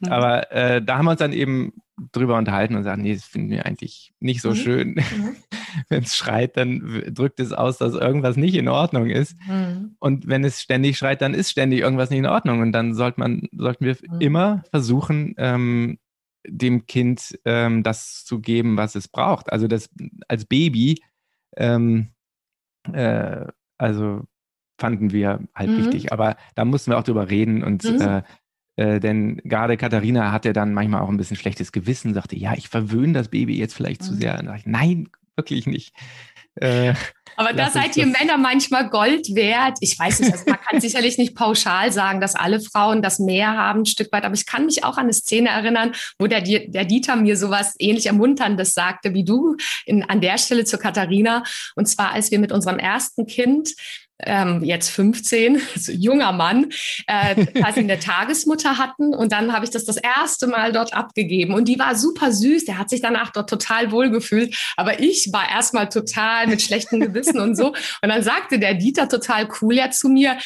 Mhm. 0.00 0.12
Aber 0.12 0.52
äh, 0.52 0.80
da 0.80 0.98
haben 0.98 1.06
wir 1.06 1.10
uns 1.10 1.18
dann 1.18 1.32
eben 1.32 1.72
drüber 2.12 2.38
unterhalten 2.38 2.76
und 2.76 2.84
sagen, 2.84 3.02
nee, 3.02 3.14
das 3.14 3.24
finden 3.24 3.50
wir 3.50 3.66
eigentlich 3.66 4.14
nicht 4.20 4.40
so 4.40 4.50
mhm. 4.50 4.54
schön. 4.54 4.88
Mhm. 4.94 5.36
wenn 5.88 6.04
es 6.04 6.16
schreit, 6.16 6.56
dann 6.56 7.02
drückt 7.08 7.40
es 7.40 7.52
aus, 7.52 7.78
dass 7.78 7.94
irgendwas 7.94 8.36
nicht 8.36 8.54
in 8.54 8.68
Ordnung 8.68 9.10
ist. 9.10 9.36
Mhm. 9.48 9.96
Und 9.98 10.28
wenn 10.28 10.44
es 10.44 10.62
ständig 10.62 10.96
schreit, 10.96 11.22
dann 11.22 11.34
ist 11.34 11.50
ständig 11.50 11.80
irgendwas 11.80 12.10
nicht 12.10 12.20
in 12.20 12.26
Ordnung. 12.26 12.60
Und 12.60 12.70
dann 12.70 12.94
sollte 12.94 13.18
man, 13.18 13.48
sollten 13.52 13.84
wir 13.84 13.96
mhm. 14.00 14.20
immer 14.20 14.62
versuchen, 14.70 15.34
ähm, 15.38 15.98
dem 16.46 16.86
Kind 16.86 17.38
ähm, 17.44 17.82
das 17.82 18.24
zu 18.24 18.40
geben, 18.40 18.76
was 18.76 18.94
es 18.94 19.08
braucht. 19.08 19.52
Also 19.52 19.66
das 19.66 19.90
als 20.28 20.44
Baby, 20.44 21.02
ähm, 21.56 22.11
äh, 22.92 23.46
also 23.78 24.22
fanden 24.78 25.12
wir 25.12 25.40
halt 25.54 25.70
mhm. 25.70 25.78
wichtig. 25.78 26.12
Aber 26.12 26.36
da 26.54 26.64
mussten 26.64 26.90
wir 26.90 26.98
auch 26.98 27.04
drüber 27.04 27.30
reden 27.30 27.62
und 27.62 27.84
mhm. 27.84 28.00
äh, 28.00 28.22
Äh, 28.74 29.00
denn 29.00 29.36
gerade 29.44 29.76
Katharina 29.76 30.32
hatte 30.32 30.54
dann 30.54 30.72
manchmal 30.72 31.02
auch 31.02 31.10
ein 31.10 31.18
bisschen 31.18 31.36
schlechtes 31.36 31.72
Gewissen, 31.72 32.14
sagte, 32.14 32.38
ja, 32.38 32.54
ich 32.54 32.70
verwöhne 32.70 33.12
das 33.12 33.28
Baby 33.28 33.58
jetzt 33.58 33.74
vielleicht 33.74 34.00
mhm. 34.00 34.06
zu 34.06 34.14
sehr. 34.14 34.38
Und 34.38 34.46
dachte 34.46 34.60
ich, 34.60 34.66
nein, 34.66 35.10
wirklich 35.36 35.66
nicht. 35.66 35.94
Äh, 36.56 36.94
aber 37.36 37.52
da 37.54 37.70
seid 37.70 37.96
ihr 37.96 38.06
Männer 38.06 38.36
manchmal 38.36 38.90
Gold 38.90 39.34
wert. 39.34 39.78
Ich 39.80 39.98
weiß 39.98 40.20
nicht, 40.20 40.32
also 40.32 40.44
man 40.46 40.60
kann 40.60 40.80
sicherlich 40.82 41.18
nicht 41.18 41.34
pauschal 41.34 41.90
sagen, 41.90 42.20
dass 42.20 42.34
alle 42.34 42.60
Frauen 42.60 43.02
das 43.02 43.18
mehr 43.18 43.56
haben, 43.56 43.80
ein 43.80 43.86
Stück 43.86 44.12
weit. 44.12 44.24
Aber 44.24 44.34
ich 44.34 44.46
kann 44.46 44.66
mich 44.66 44.84
auch 44.84 44.96
an 44.96 45.04
eine 45.04 45.12
Szene 45.12 45.48
erinnern, 45.48 45.92
wo 46.18 46.26
der, 46.26 46.42
der 46.42 46.84
Dieter 46.84 47.16
mir 47.16 47.36
sowas 47.36 47.74
ähnlich 47.78 48.06
Ermunterndes 48.06 48.74
sagte 48.74 49.14
wie 49.14 49.24
du 49.24 49.56
in, 49.86 50.02
an 50.02 50.20
der 50.20 50.38
Stelle 50.38 50.64
zur 50.64 50.78
Katharina. 50.78 51.42
Und 51.74 51.86
zwar, 51.86 52.12
als 52.12 52.30
wir 52.30 52.38
mit 52.38 52.52
unserem 52.52 52.78
ersten 52.78 53.26
Kind 53.26 53.70
ähm, 54.24 54.62
jetzt 54.62 54.90
15, 54.90 55.60
so 55.76 55.92
junger 55.92 56.32
Mann, 56.32 56.70
äh, 57.06 57.46
quasi 57.46 57.80
eine 57.80 57.98
Tagesmutter 58.00 58.78
hatten. 58.78 59.14
Und 59.14 59.32
dann 59.32 59.52
habe 59.52 59.64
ich 59.64 59.70
das 59.70 59.84
das 59.84 59.96
erste 59.96 60.46
Mal 60.46 60.72
dort 60.72 60.94
abgegeben. 60.94 61.54
Und 61.54 61.68
die 61.68 61.78
war 61.78 61.94
super 61.94 62.32
süß. 62.32 62.64
Der 62.64 62.78
hat 62.78 62.90
sich 62.90 63.00
danach 63.00 63.30
dort 63.30 63.50
total 63.50 63.90
wohl 63.90 64.10
gefühlt. 64.10 64.56
Aber 64.76 65.00
ich 65.00 65.30
war 65.32 65.48
erstmal 65.50 65.88
total 65.88 66.46
mit 66.46 66.62
schlechtem 66.62 67.00
Gewissen 67.00 67.40
und 67.40 67.56
so. 67.56 67.68
Und 67.68 68.08
dann 68.08 68.22
sagte 68.22 68.58
der 68.58 68.74
Dieter 68.74 69.08
total 69.08 69.48
cool 69.60 69.74
ja 69.74 69.90
zu 69.90 70.08
mir, 70.08 70.38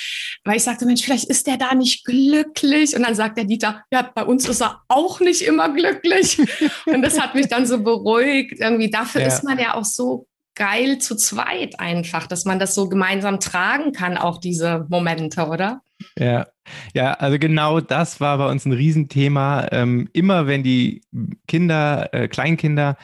weil 0.45 0.57
ich 0.57 0.65
sagte, 0.65 0.87
Mensch, 0.87 1.05
vielleicht 1.05 1.29
ist 1.29 1.47
der 1.47 1.57
da 1.57 1.75
nicht 1.75 2.05
glücklich. 2.05 2.97
Und 2.97 3.03
dann 3.03 3.15
sagt 3.15 3.39
der 3.39 3.45
Dieter, 3.45 3.85
ja, 3.91 4.11
bei 4.15 4.25
uns 4.25 4.49
ist 4.49 4.63
er 4.63 4.83
auch 4.89 5.21
nicht 5.21 5.43
immer 5.43 5.69
glücklich. 5.69 6.39
Und 6.87 7.03
das 7.03 7.21
hat 7.21 7.35
mich 7.35 7.49
dann 7.49 7.67
so 7.67 7.83
beruhigt. 7.83 8.61
Irgendwie 8.61 8.91
dafür 8.91 9.23
ja. 9.23 9.29
ist 9.29 9.45
man 9.45 9.59
ja 9.59 9.75
auch 9.75 9.85
so 9.85 10.27
geil 10.57 10.99
zu 10.99 11.17
zweit 11.17 11.79
einfach, 11.79 12.27
dass 12.27 12.45
man 12.45 12.59
das 12.59 12.75
so 12.75 12.89
gemeinsam 12.89 13.39
tragen 13.39 13.93
kann, 13.93 14.17
auch 14.17 14.39
diese 14.39 14.87
Momente, 14.89 15.47
oder? 15.47 15.83
Ja, 16.19 16.47
ja, 16.95 17.13
also 17.13 17.39
genau 17.39 17.81
das 17.81 18.21
war 18.21 18.39
bei 18.39 18.51
uns 18.51 18.65
ein 18.65 18.73
Riesenthema. 18.73 19.69
Ähm, 19.71 20.09
immer 20.13 20.47
wenn 20.47 20.63
die 20.63 21.03
Kinder, 21.47 22.13
äh, 22.13 22.27
Kleinkinder, 22.27 22.97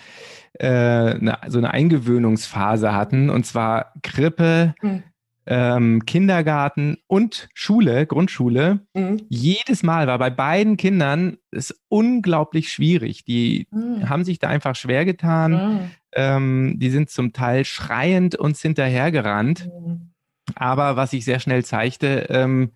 äh, 0.54 0.66
eine, 0.66 1.38
so 1.48 1.58
eine 1.58 1.70
Eingewöhnungsphase 1.70 2.92
hatten, 2.92 3.30
und 3.30 3.46
zwar 3.46 3.92
Krippe, 4.02 4.74
mhm. 4.82 5.02
ähm, 5.46 6.06
Kindergarten 6.06 6.98
und 7.06 7.48
Schule, 7.54 8.06
Grundschule, 8.06 8.80
mhm. 8.94 9.22
jedes 9.28 9.82
Mal 9.82 10.06
war 10.06 10.18
bei 10.18 10.30
beiden 10.30 10.76
Kindern 10.76 11.38
es 11.50 11.78
unglaublich 11.88 12.72
schwierig. 12.72 13.24
Die 13.24 13.66
mhm. 13.70 14.08
haben 14.08 14.24
sich 14.24 14.38
da 14.38 14.48
einfach 14.48 14.74
schwer 14.74 15.04
getan. 15.04 15.90
Ähm, 16.14 16.74
die 16.78 16.90
sind 16.90 17.10
zum 17.10 17.32
Teil 17.32 17.64
schreiend 17.64 18.34
uns 18.34 18.60
hinterhergerannt. 18.62 19.66
Mhm. 19.66 20.12
Aber 20.54 20.96
was 20.96 21.12
sich 21.12 21.24
sehr 21.24 21.40
schnell 21.40 21.64
zeigte, 21.64 22.26
ähm, 22.28 22.72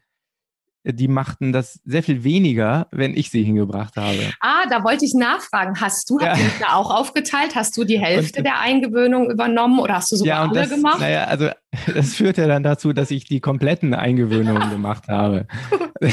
die 0.93 1.09
machten 1.09 1.53
das 1.53 1.81
sehr 1.85 2.03
viel 2.03 2.23
weniger, 2.23 2.87
wenn 2.93 3.17
ich 3.17 3.31
sie 3.31 3.43
hingebracht 3.43 3.97
habe. 3.97 4.33
Ah, 4.41 4.67
da 4.71 4.85
wollte 4.85 5.05
ich 5.05 5.15
nachfragen. 5.15 5.81
Hast 5.81 6.09
du, 6.09 6.21
ja. 6.21 6.31
hast 6.31 6.41
du 6.41 6.61
da 6.61 6.75
auch 6.75 6.95
aufgeteilt? 6.95 7.57
Hast 7.57 7.77
du 7.77 7.85
die 7.85 7.99
Hälfte 7.99 8.39
Und, 8.39 8.45
der 8.45 8.61
Eingewöhnung 8.61 9.29
übernommen 9.31 9.81
oder 9.81 9.95
hast 9.95 10.13
du 10.13 10.17
sogar 10.17 10.45
ja, 10.45 10.51
alle 10.51 10.61
das, 10.61 10.71
gemacht? 10.71 11.01
Naja, 11.01 11.25
also 11.25 11.49
das 11.93 12.15
führt 12.15 12.39
ja 12.39 12.47
dann 12.47 12.63
dazu, 12.63 12.93
dass 12.93 13.11
ich 13.11 13.25
die 13.25 13.41
kompletten 13.41 13.95
Eingewöhnungen 13.95 14.71
gemacht 14.71 15.09
habe. 15.09 15.49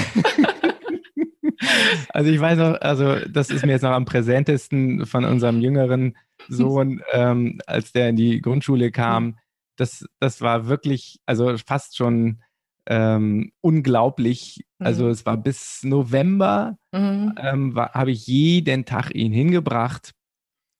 also 2.09 2.31
ich 2.31 2.39
weiß 2.39 2.57
noch, 2.57 2.81
also 2.81 3.15
das 3.29 3.51
ist 3.51 3.63
mir 3.65 3.73
jetzt 3.73 3.83
noch 3.83 3.91
am 3.91 4.05
präsentesten 4.05 5.05
von 5.05 5.23
unserem 5.23 5.61
jüngeren 5.61 6.15
Sohn, 6.49 7.01
ähm, 7.11 7.59
als 7.67 7.91
der 7.91 8.09
in 8.09 8.15
die 8.15 8.41
Grundschule 8.41 8.91
kam, 8.91 9.37
das, 9.77 10.05
das 10.19 10.41
war 10.41 10.67
wirklich, 10.67 11.19
also 11.25 11.55
fast 11.57 11.97
schon 11.97 12.41
ähm, 12.87 13.51
unglaublich. 13.61 14.65
Also 14.79 15.05
mhm. 15.05 15.11
es 15.11 15.25
war 15.25 15.37
bis 15.37 15.83
November, 15.83 16.77
mhm. 16.91 17.33
ähm, 17.37 17.75
habe 17.75 18.11
ich 18.11 18.27
jeden 18.27 18.85
Tag 18.85 19.13
ihn 19.15 19.31
hingebracht 19.31 20.13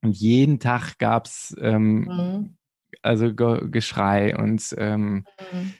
und 0.03 0.15
jeden 0.17 0.59
Tag 0.59 0.97
gab 0.97 1.25
es 1.25 1.55
ähm, 1.59 2.01
mhm. 2.01 2.57
also 3.01 3.33
Ge 3.33 3.69
Geschrei 3.69 4.37
und 4.37 4.75
ähm, 4.77 5.25
mhm. 5.51 5.73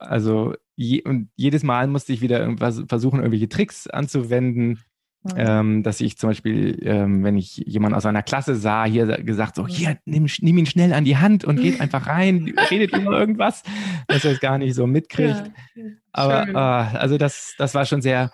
also 0.00 0.54
je, 0.74 1.02
und 1.02 1.30
jedes 1.36 1.62
Mal 1.62 1.86
musste 1.86 2.12
ich 2.12 2.20
wieder 2.20 2.40
irgendwas 2.40 2.82
versuchen, 2.88 3.20
irgendwelche 3.20 3.48
Tricks 3.48 3.86
anzuwenden. 3.86 4.80
Mhm. 5.24 5.30
Ähm, 5.36 5.82
dass 5.82 6.00
ich 6.00 6.16
zum 6.16 6.30
Beispiel, 6.30 6.78
ähm, 6.82 7.24
wenn 7.24 7.36
ich 7.36 7.56
jemanden 7.56 7.96
aus 7.96 8.06
einer 8.06 8.22
Klasse 8.22 8.54
sah, 8.54 8.84
hier 8.84 9.06
gesagt, 9.24 9.56
so, 9.56 9.66
hier, 9.66 9.98
nimm, 10.04 10.26
nimm 10.40 10.58
ihn 10.58 10.66
schnell 10.66 10.92
an 10.92 11.04
die 11.04 11.16
Hand 11.16 11.44
und 11.44 11.60
geht 11.60 11.80
einfach 11.80 12.06
rein, 12.06 12.54
redet 12.70 12.96
über 12.96 13.18
irgendwas, 13.18 13.64
dass 14.06 14.24
er 14.24 14.32
es 14.32 14.40
gar 14.40 14.58
nicht 14.58 14.74
so 14.74 14.86
mitkriegt. 14.86 15.50
Ja, 15.74 15.84
Aber 16.12 16.48
äh, 16.48 16.96
also 16.98 17.18
das, 17.18 17.54
das 17.58 17.74
war 17.74 17.84
schon 17.84 18.00
sehr 18.00 18.30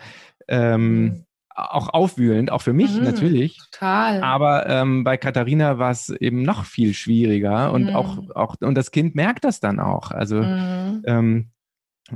ähm, 0.47 1.03
mhm. 1.05 1.25
auch 1.49 1.89
aufwühlend, 1.89 2.53
auch 2.53 2.61
für 2.61 2.75
mich 2.75 2.95
mhm, 2.95 3.05
natürlich. 3.05 3.59
Total. 3.73 4.23
Aber 4.23 4.69
ähm, 4.69 5.05
bei 5.05 5.17
Katharina 5.17 5.79
war 5.79 5.91
es 5.91 6.11
eben 6.11 6.43
noch 6.43 6.67
viel 6.67 6.93
schwieriger 6.93 7.73
und 7.73 7.85
mhm. 7.85 7.97
auch, 7.97 8.19
auch, 8.35 8.57
und 8.61 8.75
das 8.75 8.91
Kind 8.91 9.15
merkt 9.15 9.45
das 9.45 9.59
dann 9.59 9.81
auch. 9.81 10.11
Also 10.11 10.43
mhm. 10.43 11.03
ähm, 11.07 11.51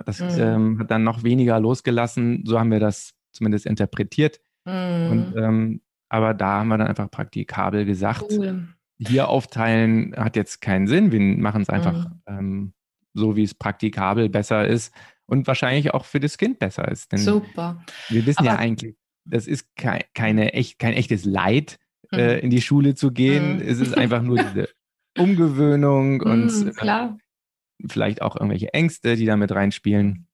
das 0.04 0.20
mhm. 0.20 0.28
ähm, 0.38 0.78
hat 0.78 0.90
dann 0.90 1.04
noch 1.04 1.22
weniger 1.22 1.58
losgelassen, 1.58 2.42
so 2.44 2.60
haben 2.60 2.70
wir 2.70 2.80
das 2.80 3.14
zumindest 3.32 3.64
interpretiert. 3.64 4.40
Mhm. 4.68 5.10
Und, 5.10 5.34
ähm, 5.36 5.80
aber 6.08 6.34
da 6.34 6.58
haben 6.58 6.68
wir 6.68 6.78
dann 6.78 6.86
einfach 6.86 7.10
praktikabel 7.10 7.84
gesagt, 7.84 8.26
cool. 8.30 8.68
hier 8.98 9.28
aufteilen 9.28 10.14
hat 10.16 10.36
jetzt 10.36 10.60
keinen 10.60 10.86
Sinn. 10.86 11.12
Wir 11.12 11.20
machen 11.20 11.62
es 11.62 11.68
einfach 11.68 12.08
mhm. 12.08 12.22
ähm, 12.26 12.72
so, 13.14 13.36
wie 13.36 13.42
es 13.42 13.54
praktikabel 13.54 14.28
besser 14.28 14.66
ist 14.66 14.94
und 15.26 15.46
wahrscheinlich 15.46 15.92
auch 15.92 16.04
für 16.04 16.20
das 16.20 16.38
Kind 16.38 16.58
besser 16.58 16.88
ist. 16.88 17.12
Denn 17.12 17.18
Super. 17.18 17.84
Wir 18.08 18.26
wissen 18.26 18.40
aber 18.40 18.48
ja 18.48 18.56
eigentlich, 18.56 18.96
das 19.24 19.46
ist 19.46 19.74
kei 19.76 20.04
keine 20.14 20.54
echt, 20.54 20.78
kein 20.78 20.94
echtes 20.94 21.24
Leid, 21.24 21.78
mhm. 22.10 22.18
äh, 22.18 22.38
in 22.38 22.50
die 22.50 22.62
Schule 22.62 22.94
zu 22.94 23.12
gehen. 23.12 23.56
Mhm. 23.56 23.62
Es 23.62 23.80
ist 23.80 23.96
einfach 23.98 24.22
nur 24.22 24.38
diese 24.38 24.68
Umgewöhnung 25.18 26.20
und 26.20 26.46
mhm, 26.46 26.72
äh, 26.76 27.08
vielleicht 27.88 28.22
auch 28.22 28.36
irgendwelche 28.36 28.72
Ängste, 28.72 29.16
die 29.16 29.26
da 29.26 29.36
mit 29.36 29.52
reinspielen. 29.52 30.27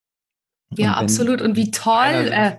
Ja, 0.78 0.94
absolut. 0.94 1.40
Und 1.40 1.56
wie 1.56 1.70
toll, 1.70 2.30
äh, 2.32 2.52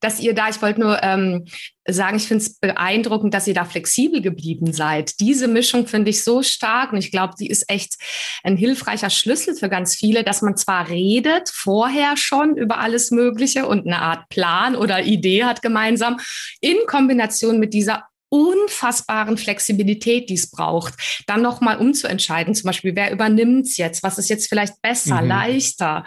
dass 0.00 0.20
ihr 0.20 0.34
da, 0.34 0.48
ich 0.48 0.60
wollte 0.62 0.80
nur 0.80 1.02
ähm, 1.02 1.46
sagen, 1.86 2.16
ich 2.16 2.28
finde 2.28 2.44
es 2.44 2.58
beeindruckend, 2.58 3.34
dass 3.34 3.46
ihr 3.46 3.54
da 3.54 3.64
flexibel 3.64 4.20
geblieben 4.20 4.72
seid. 4.72 5.18
Diese 5.20 5.48
Mischung 5.48 5.86
finde 5.86 6.10
ich 6.10 6.22
so 6.22 6.42
stark 6.42 6.92
und 6.92 6.98
ich 6.98 7.10
glaube, 7.10 7.34
die 7.38 7.48
ist 7.48 7.68
echt 7.68 7.96
ein 8.44 8.56
hilfreicher 8.56 9.10
Schlüssel 9.10 9.54
für 9.54 9.68
ganz 9.68 9.96
viele, 9.96 10.22
dass 10.22 10.42
man 10.42 10.56
zwar 10.56 10.88
redet 10.88 11.48
vorher 11.48 12.16
schon 12.16 12.56
über 12.56 12.78
alles 12.78 13.10
Mögliche 13.10 13.66
und 13.66 13.86
eine 13.86 14.00
Art 14.00 14.28
Plan 14.28 14.76
oder 14.76 15.02
Idee 15.02 15.44
hat 15.44 15.62
gemeinsam, 15.62 16.18
in 16.60 16.76
Kombination 16.86 17.58
mit 17.58 17.74
dieser 17.74 18.04
unfassbaren 18.32 19.36
Flexibilität, 19.36 20.30
die 20.30 20.34
es 20.34 20.50
braucht, 20.50 20.94
dann 21.26 21.42
nochmal 21.42 21.76
umzuentscheiden, 21.76 22.54
zum 22.54 22.68
Beispiel, 22.68 22.96
wer 22.96 23.12
übernimmt 23.12 23.66
es 23.66 23.76
jetzt, 23.76 24.02
was 24.02 24.16
ist 24.16 24.30
jetzt 24.30 24.48
vielleicht 24.48 24.80
besser, 24.80 25.20
mhm. 25.20 25.28
leichter. 25.28 26.04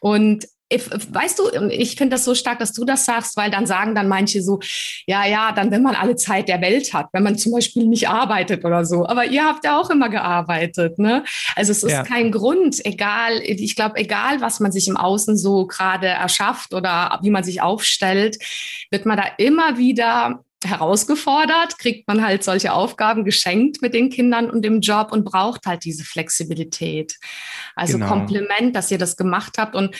Und 0.00 0.46
Weißt 0.70 1.38
du, 1.38 1.48
ich 1.70 1.96
finde 1.96 2.16
das 2.16 2.24
so 2.24 2.34
stark, 2.34 2.58
dass 2.58 2.74
du 2.74 2.84
das 2.84 3.06
sagst, 3.06 3.36
weil 3.38 3.50
dann 3.50 3.66
sagen 3.66 3.94
dann 3.94 4.06
manche 4.06 4.42
so, 4.42 4.60
ja, 5.06 5.26
ja, 5.26 5.52
dann 5.52 5.70
wenn 5.70 5.82
man 5.82 5.94
alle 5.94 6.16
Zeit 6.16 6.48
der 6.48 6.60
Welt 6.60 6.92
hat, 6.92 7.06
wenn 7.12 7.22
man 7.22 7.38
zum 7.38 7.52
Beispiel 7.52 7.86
nicht 7.86 8.08
arbeitet 8.08 8.64
oder 8.64 8.84
so. 8.84 9.06
Aber 9.06 9.24
ihr 9.24 9.44
habt 9.44 9.64
ja 9.64 9.80
auch 9.80 9.88
immer 9.88 10.10
gearbeitet, 10.10 10.98
ne? 10.98 11.24
Also 11.56 11.72
es 11.72 11.82
ist 11.82 11.92
ja. 11.92 12.02
kein 12.02 12.32
Grund, 12.32 12.84
egal, 12.84 13.40
ich 13.42 13.76
glaube, 13.76 13.96
egal, 13.96 14.42
was 14.42 14.60
man 14.60 14.70
sich 14.70 14.88
im 14.88 14.98
Außen 14.98 15.38
so 15.38 15.66
gerade 15.66 16.08
erschafft 16.08 16.74
oder 16.74 17.18
wie 17.22 17.30
man 17.30 17.44
sich 17.44 17.62
aufstellt, 17.62 18.36
wird 18.90 19.06
man 19.06 19.16
da 19.16 19.24
immer 19.38 19.78
wieder 19.78 20.44
herausgefordert, 20.64 21.78
kriegt 21.78 22.08
man 22.08 22.24
halt 22.24 22.42
solche 22.42 22.72
Aufgaben 22.72 23.24
geschenkt 23.24 23.80
mit 23.80 23.94
den 23.94 24.10
Kindern 24.10 24.50
und 24.50 24.62
dem 24.62 24.80
Job 24.80 25.12
und 25.12 25.24
braucht 25.24 25.66
halt 25.66 25.84
diese 25.84 26.04
Flexibilität. 26.04 27.16
Also 27.76 27.94
genau. 27.94 28.08
Kompliment, 28.08 28.74
dass 28.74 28.90
ihr 28.90 28.98
das 28.98 29.16
gemacht 29.16 29.56
habt 29.58 29.76
und 29.76 29.94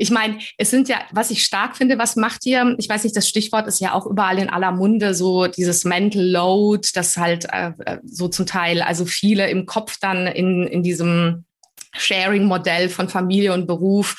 ich 0.00 0.10
meine, 0.10 0.38
es 0.56 0.70
sind 0.70 0.88
ja, 0.88 0.96
was 1.12 1.30
ich 1.30 1.44
stark 1.44 1.76
finde, 1.76 1.98
was 1.98 2.16
macht 2.16 2.46
ihr? 2.46 2.74
Ich 2.78 2.88
weiß 2.88 3.04
nicht, 3.04 3.14
das 3.14 3.28
Stichwort 3.28 3.66
ist 3.66 3.80
ja 3.80 3.92
auch 3.92 4.06
überall 4.06 4.38
in 4.38 4.48
aller 4.48 4.72
Munde, 4.72 5.14
so 5.14 5.46
dieses 5.46 5.84
Mental 5.84 6.24
Load, 6.24 6.88
das 6.94 7.18
halt 7.18 7.46
äh, 7.52 7.72
äh 7.84 7.98
so 8.02 8.28
zum 8.28 8.46
Teil, 8.46 8.80
also 8.80 9.04
viele 9.04 9.50
im 9.50 9.66
Kopf 9.66 9.98
dann 10.00 10.26
in, 10.26 10.66
in 10.66 10.82
diesem 10.82 11.44
Sharing-Modell 11.92 12.88
von 12.88 13.08
Familie 13.08 13.52
und 13.52 13.66
Beruf 13.66 14.16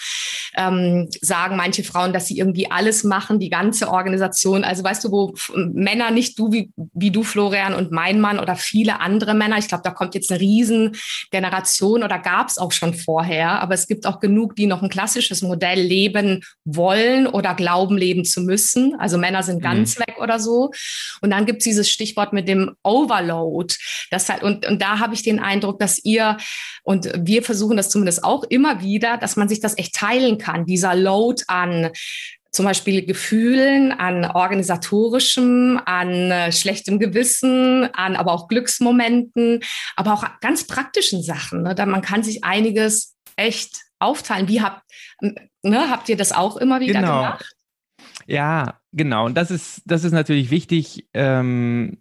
ähm, 0.55 1.07
sagen 1.21 1.55
manche 1.55 1.83
Frauen, 1.83 2.13
dass 2.13 2.27
sie 2.27 2.37
irgendwie 2.37 2.69
alles 2.69 3.03
machen, 3.03 3.39
die 3.39 3.49
ganze 3.49 3.89
Organisation. 3.89 4.63
Also 4.63 4.83
weißt 4.83 5.03
du, 5.03 5.11
wo 5.11 5.33
Männer 5.55 6.11
nicht 6.11 6.37
du 6.37 6.51
wie, 6.51 6.71
wie 6.93 7.11
du, 7.11 7.23
Florian, 7.23 7.73
und 7.73 7.91
mein 7.91 8.19
Mann 8.19 8.39
oder 8.39 8.55
viele 8.55 8.99
andere 8.99 9.33
Männer, 9.33 9.57
ich 9.57 9.67
glaube, 9.67 9.83
da 9.83 9.91
kommt 9.91 10.15
jetzt 10.15 10.31
eine 10.31 10.41
Riesengeneration 10.41 12.03
oder 12.03 12.19
gab 12.19 12.49
es 12.49 12.57
auch 12.57 12.71
schon 12.71 12.93
vorher, 12.93 13.61
aber 13.61 13.73
es 13.73 13.87
gibt 13.87 14.05
auch 14.05 14.19
genug, 14.19 14.55
die 14.55 14.67
noch 14.67 14.81
ein 14.81 14.89
klassisches 14.89 15.41
Modell 15.41 15.81
leben 15.81 16.41
wollen 16.65 17.27
oder 17.27 17.53
glauben, 17.53 17.97
leben 17.97 18.25
zu 18.25 18.41
müssen. 18.41 18.95
Also 18.99 19.17
Männer 19.17 19.43
sind 19.43 19.61
ganz 19.61 19.97
mhm. 19.97 20.01
weg 20.01 20.15
oder 20.19 20.39
so. 20.39 20.71
Und 21.21 21.31
dann 21.31 21.45
gibt 21.45 21.59
es 21.59 21.63
dieses 21.63 21.89
Stichwort 21.89 22.33
mit 22.33 22.47
dem 22.47 22.75
Overload. 22.83 23.73
Das 24.09 24.27
halt, 24.29 24.43
und, 24.43 24.65
und 24.65 24.81
da 24.81 24.99
habe 24.99 25.13
ich 25.13 25.23
den 25.23 25.39
Eindruck, 25.39 25.79
dass 25.79 26.03
ihr 26.03 26.37
und 26.83 27.11
wir 27.15 27.43
versuchen 27.43 27.60
das 27.77 27.89
zumindest 27.89 28.23
auch 28.23 28.43
immer 28.43 28.81
wieder, 28.81 29.17
dass 29.17 29.35
man 29.35 29.49
sich 29.49 29.59
das 29.59 29.77
echt 29.77 29.95
teilen 29.95 30.37
kann, 30.37 30.65
dieser 30.65 30.95
Load 30.95 31.43
an 31.47 31.91
zum 32.51 32.65
Beispiel 32.65 33.05
Gefühlen, 33.05 33.93
an 33.93 34.25
organisatorischem, 34.25 35.79
an 35.85 36.09
äh, 36.09 36.51
schlechtem 36.51 36.99
Gewissen, 36.99 37.85
an 37.93 38.15
aber 38.15 38.33
auch 38.33 38.49
Glücksmomenten, 38.49 39.61
aber 39.95 40.13
auch 40.13 40.25
ganz 40.41 40.67
praktischen 40.67 41.23
Sachen. 41.23 41.63
Ne? 41.63 41.75
Da 41.75 41.85
man 41.85 42.01
kann 42.01 42.23
sich 42.23 42.43
einiges 42.43 43.15
echt 43.37 43.79
aufteilen. 43.99 44.49
Wie 44.49 44.61
habt, 44.61 44.83
ne, 45.21 45.89
habt 45.89 46.09
ihr 46.09 46.17
das 46.17 46.33
auch 46.33 46.57
immer 46.57 46.81
wieder 46.81 46.99
genau. 46.99 47.21
gemacht? 47.21 47.55
Ja, 48.27 48.79
genau. 48.91 49.25
Und 49.25 49.35
das 49.35 49.49
ist, 49.49 49.81
das 49.85 50.03
ist 50.03 50.11
natürlich 50.11 50.51
wichtig, 50.51 51.07
ähm, 51.13 51.99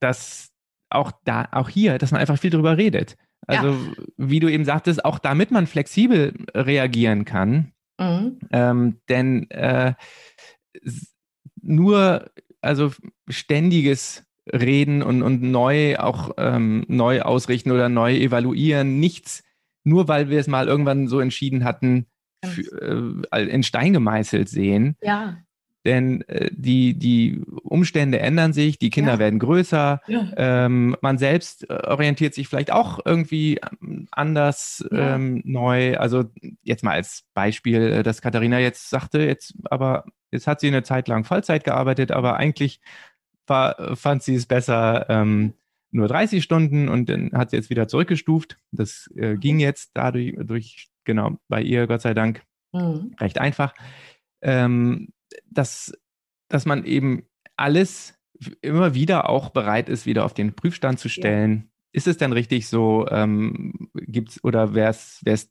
dass 0.00 0.48
auch 0.90 1.12
da, 1.24 1.48
auch 1.52 1.68
hier, 1.68 1.98
dass 1.98 2.10
man 2.10 2.20
einfach 2.20 2.38
viel 2.38 2.50
drüber 2.50 2.76
redet. 2.76 3.16
Also, 3.46 3.72
ja. 3.72 4.04
wie 4.16 4.40
du 4.40 4.48
eben 4.48 4.64
sagtest, 4.64 5.04
auch 5.04 5.18
damit 5.18 5.50
man 5.50 5.66
flexibel 5.66 6.34
reagieren 6.54 7.24
kann. 7.24 7.72
Mhm. 7.98 8.38
Ähm, 8.50 9.00
denn 9.08 9.50
äh, 9.50 9.94
nur, 11.60 12.30
also 12.60 12.92
ständiges 13.28 14.24
Reden 14.52 15.02
und, 15.02 15.22
und 15.22 15.42
neu 15.42 15.96
auch 15.98 16.32
ähm, 16.36 16.84
neu 16.88 17.22
ausrichten 17.22 17.70
oder 17.70 17.88
neu 17.88 18.14
evaluieren, 18.16 18.98
nichts, 18.98 19.44
nur 19.84 20.08
weil 20.08 20.30
wir 20.30 20.40
es 20.40 20.48
mal 20.48 20.66
irgendwann 20.66 21.06
so 21.06 21.20
entschieden 21.20 21.64
hatten, 21.64 22.06
für, 22.44 23.22
äh, 23.32 23.44
in 23.44 23.62
Stein 23.62 23.92
gemeißelt 23.92 24.48
sehen. 24.48 24.96
Ja. 25.00 25.36
Denn 25.84 26.22
äh, 26.28 26.50
die, 26.52 26.94
die 26.94 27.42
Umstände 27.62 28.20
ändern 28.20 28.52
sich, 28.52 28.78
die 28.78 28.90
Kinder 28.90 29.14
ja. 29.14 29.18
werden 29.18 29.38
größer, 29.38 30.00
ja. 30.06 30.32
ähm, 30.36 30.96
man 31.00 31.18
selbst 31.18 31.68
äh, 31.68 31.74
orientiert 31.74 32.34
sich 32.34 32.48
vielleicht 32.48 32.70
auch 32.70 33.00
irgendwie 33.04 33.58
ähm, 33.80 34.06
anders 34.12 34.84
ja. 34.92 35.16
ähm, 35.16 35.42
neu. 35.44 35.96
Also 35.98 36.24
jetzt 36.62 36.84
mal 36.84 36.92
als 36.92 37.24
Beispiel, 37.34 37.82
äh, 37.82 38.02
dass 38.02 38.22
Katharina 38.22 38.60
jetzt 38.60 38.90
sagte, 38.90 39.20
jetzt 39.20 39.54
aber 39.64 40.04
jetzt 40.30 40.46
hat 40.46 40.60
sie 40.60 40.68
eine 40.68 40.84
Zeit 40.84 41.08
lang 41.08 41.24
Vollzeit 41.24 41.64
gearbeitet, 41.64 42.12
aber 42.12 42.36
eigentlich 42.36 42.80
war, 43.46 43.96
fand 43.96 44.22
sie 44.22 44.36
es 44.36 44.46
besser, 44.46 45.06
ähm, 45.08 45.54
nur 45.90 46.08
30 46.08 46.42
Stunden 46.42 46.88
und 46.88 47.08
dann 47.08 47.32
hat 47.32 47.50
sie 47.50 47.56
jetzt 47.56 47.70
wieder 47.70 47.86
zurückgestuft. 47.86 48.56
Das 48.70 49.10
äh, 49.14 49.36
ging 49.36 49.60
jetzt 49.60 49.90
dadurch, 49.94 50.34
durch, 50.38 50.88
genau, 51.04 51.36
bei 51.48 51.60
ihr, 51.60 51.86
Gott 51.86 52.00
sei 52.00 52.14
Dank, 52.14 52.42
mhm. 52.72 53.14
recht 53.20 53.38
einfach. 53.38 53.74
Ähm, 54.40 55.12
dass, 55.46 55.92
dass 56.48 56.66
man 56.66 56.84
eben 56.84 57.24
alles 57.56 58.14
immer 58.60 58.94
wieder 58.94 59.28
auch 59.28 59.50
bereit 59.50 59.88
ist, 59.88 60.06
wieder 60.06 60.24
auf 60.24 60.34
den 60.34 60.54
Prüfstand 60.54 60.98
zu 60.98 61.08
stellen. 61.08 61.56
Ja. 61.56 61.68
Ist 61.92 62.06
es 62.08 62.16
denn 62.16 62.32
richtig 62.32 62.68
so? 62.68 63.06
Ähm, 63.08 63.90
gibt's 63.94 64.42
oder 64.42 64.74
wäre 64.74 64.90
es 64.90 65.50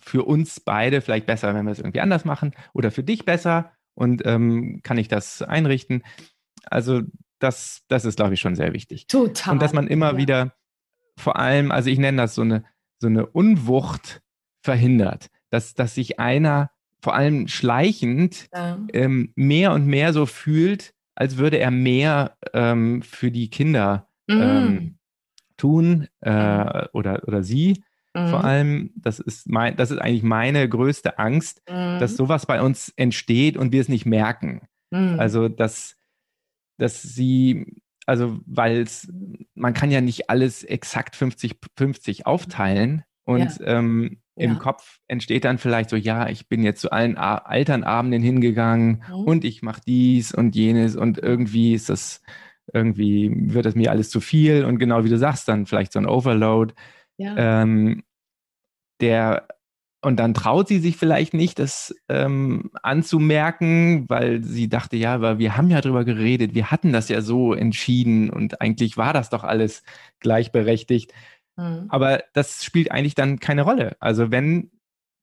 für 0.00 0.24
uns 0.24 0.60
beide 0.60 1.00
vielleicht 1.00 1.26
besser, 1.26 1.54
wenn 1.54 1.64
wir 1.64 1.72
es 1.72 1.78
irgendwie 1.78 2.00
anders 2.00 2.24
machen? 2.24 2.52
Oder 2.74 2.90
für 2.90 3.02
dich 3.02 3.24
besser? 3.24 3.72
Und 3.94 4.22
ähm, 4.26 4.80
kann 4.82 4.98
ich 4.98 5.08
das 5.08 5.42
einrichten? 5.42 6.02
Also, 6.64 7.02
das, 7.38 7.82
das 7.88 8.04
ist, 8.04 8.16
glaube 8.16 8.34
ich, 8.34 8.40
schon 8.40 8.54
sehr 8.54 8.72
wichtig. 8.72 9.06
Total. 9.06 9.54
Und 9.54 9.62
dass 9.62 9.72
man 9.72 9.88
immer 9.88 10.12
ja. 10.12 10.16
wieder 10.16 10.54
vor 11.16 11.36
allem, 11.36 11.70
also 11.70 11.90
ich 11.90 11.98
nenne 11.98 12.22
das 12.22 12.34
so 12.34 12.42
eine, 12.42 12.64
so 12.98 13.08
eine 13.08 13.26
Unwucht 13.26 14.22
verhindert, 14.62 15.28
dass, 15.50 15.74
dass 15.74 15.94
sich 15.94 16.20
einer 16.20 16.70
vor 17.02 17.14
allem 17.14 17.48
schleichend 17.48 18.48
ja. 18.54 18.78
ähm, 18.92 19.32
mehr 19.34 19.72
und 19.72 19.86
mehr 19.86 20.12
so 20.12 20.24
fühlt, 20.24 20.94
als 21.14 21.36
würde 21.36 21.58
er 21.58 21.70
mehr 21.70 22.36
ähm, 22.54 23.02
für 23.02 23.30
die 23.30 23.50
Kinder 23.50 24.08
mhm. 24.28 24.40
ähm, 24.40 24.98
tun 25.56 26.08
äh, 26.20 26.86
oder, 26.92 27.22
oder 27.26 27.42
sie. 27.42 27.82
Mhm. 28.14 28.28
Vor 28.28 28.44
allem, 28.44 28.90
das 28.94 29.18
ist, 29.18 29.48
mein, 29.48 29.76
das 29.76 29.90
ist 29.90 29.98
eigentlich 29.98 30.22
meine 30.22 30.68
größte 30.68 31.18
Angst, 31.18 31.62
mhm. 31.68 31.98
dass 31.98 32.16
sowas 32.16 32.46
bei 32.46 32.62
uns 32.62 32.92
entsteht 32.96 33.56
und 33.56 33.72
wir 33.72 33.80
es 33.80 33.88
nicht 33.88 34.06
merken. 34.06 34.68
Mhm. 34.90 35.18
Also, 35.18 35.48
dass, 35.48 35.96
dass 36.78 37.02
sie, 37.02 37.66
also, 38.06 38.38
weil 38.46 38.86
man 39.54 39.74
kann 39.74 39.90
ja 39.90 40.00
nicht 40.00 40.30
alles 40.30 40.62
exakt 40.62 41.16
50-50 41.16 42.26
aufteilen. 42.26 43.02
Und 43.24 43.58
ja. 43.60 43.66
ähm, 43.66 44.21
im 44.34 44.52
ja. 44.52 44.58
Kopf 44.58 44.98
entsteht 45.08 45.44
dann 45.44 45.58
vielleicht 45.58 45.90
so, 45.90 45.96
ja, 45.96 46.28
ich 46.28 46.48
bin 46.48 46.62
jetzt 46.62 46.80
zu 46.80 46.90
allen 46.90 47.18
A 47.18 47.44
Elternabenden 47.50 48.22
hingegangen 48.22 49.04
mhm. 49.08 49.24
und 49.24 49.44
ich 49.44 49.62
mache 49.62 49.82
dies 49.86 50.32
und 50.32 50.54
jenes 50.54 50.96
und 50.96 51.18
irgendwie 51.18 51.74
ist 51.74 51.90
das, 51.90 52.22
irgendwie 52.72 53.30
wird 53.34 53.66
das 53.66 53.74
mir 53.74 53.90
alles 53.90 54.08
zu 54.10 54.20
viel 54.20 54.64
und 54.64 54.78
genau 54.78 55.04
wie 55.04 55.10
du 55.10 55.18
sagst, 55.18 55.48
dann 55.48 55.66
vielleicht 55.66 55.92
so 55.92 55.98
ein 55.98 56.06
Overload. 56.06 56.74
Ja. 57.18 57.62
Ähm, 57.62 58.04
der 59.00 59.46
und 60.04 60.16
dann 60.16 60.34
traut 60.34 60.66
sie 60.66 60.80
sich 60.80 60.96
vielleicht 60.96 61.32
nicht, 61.32 61.60
das 61.60 61.94
ähm, 62.08 62.72
anzumerken, 62.82 64.04
weil 64.08 64.42
sie 64.42 64.68
dachte, 64.68 64.96
ja, 64.96 65.14
aber 65.14 65.38
wir 65.38 65.56
haben 65.56 65.70
ja 65.70 65.80
drüber 65.80 66.04
geredet, 66.04 66.54
wir 66.54 66.72
hatten 66.72 66.92
das 66.92 67.08
ja 67.08 67.20
so 67.20 67.54
entschieden 67.54 68.28
und 68.28 68.60
eigentlich 68.60 68.96
war 68.96 69.12
das 69.12 69.30
doch 69.30 69.44
alles 69.44 69.84
gleichberechtigt. 70.18 71.12
Mhm. 71.56 71.86
Aber 71.88 72.22
das 72.32 72.64
spielt 72.64 72.90
eigentlich 72.90 73.14
dann 73.14 73.38
keine 73.38 73.62
Rolle. 73.62 73.96
Also 74.00 74.30
wenn, 74.30 74.70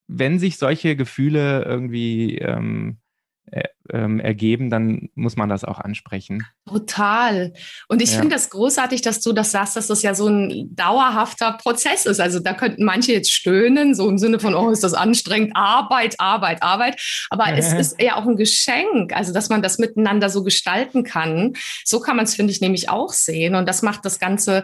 wenn 0.08 0.40
sich 0.40 0.58
solche 0.58 0.96
Gefühle 0.96 1.64
irgendwie 1.64 2.38
ähm, 2.38 2.98
äh, 3.46 3.68
ähm, 3.90 4.20
ergeben, 4.20 4.70
dann 4.70 5.10
muss 5.16 5.36
man 5.36 5.50
das 5.50 5.64
auch 5.64 5.80
ansprechen. 5.80 6.46
Total. 6.70 7.54
Und 7.88 8.02
ich 8.02 8.14
ja. 8.14 8.20
finde 8.20 8.36
das 8.36 8.50
großartig, 8.50 9.02
dass 9.02 9.22
du 9.22 9.34
das 9.34 9.52
sagst, 9.52 9.76
dass 9.76 9.88
das 9.88 10.02
ja 10.02 10.14
so 10.14 10.28
ein 10.28 10.76
dauerhafter 10.76 11.54
Prozess 11.54 12.06
ist. 12.06 12.20
Also 12.20 12.40
da 12.40 12.54
könnten 12.54 12.84
manche 12.84 13.12
jetzt 13.12 13.32
stöhnen, 13.32 13.96
so 13.96 14.08
im 14.08 14.18
Sinne 14.18 14.40
von, 14.40 14.56
oh, 14.56 14.70
ist 14.70 14.84
das 14.84 14.94
anstrengend, 14.94 15.52
Arbeit, 15.56 16.16
Arbeit, 16.20 16.64
Arbeit. 16.64 17.02
Aber 17.30 17.54
es 17.54 17.74
ist 17.78 18.02
ja 18.02 18.16
auch 18.16 18.26
ein 18.26 18.38
Geschenk, 18.38 19.16
also 19.16 19.34
dass 19.34 19.50
man 19.50 19.62
das 19.62 19.78
miteinander 19.78 20.30
so 20.30 20.44
gestalten 20.44 21.04
kann. 21.04 21.54
So 21.86 22.00
kann 22.00 22.16
man 22.16 22.26
es, 22.26 22.36
finde 22.36 22.52
ich, 22.52 22.62
nämlich 22.62 22.90
auch 22.90 23.14
sehen. 23.14 23.56
Und 23.56 23.68
das 23.68 23.82
macht 23.82 24.06
das 24.06 24.20
ganze 24.20 24.64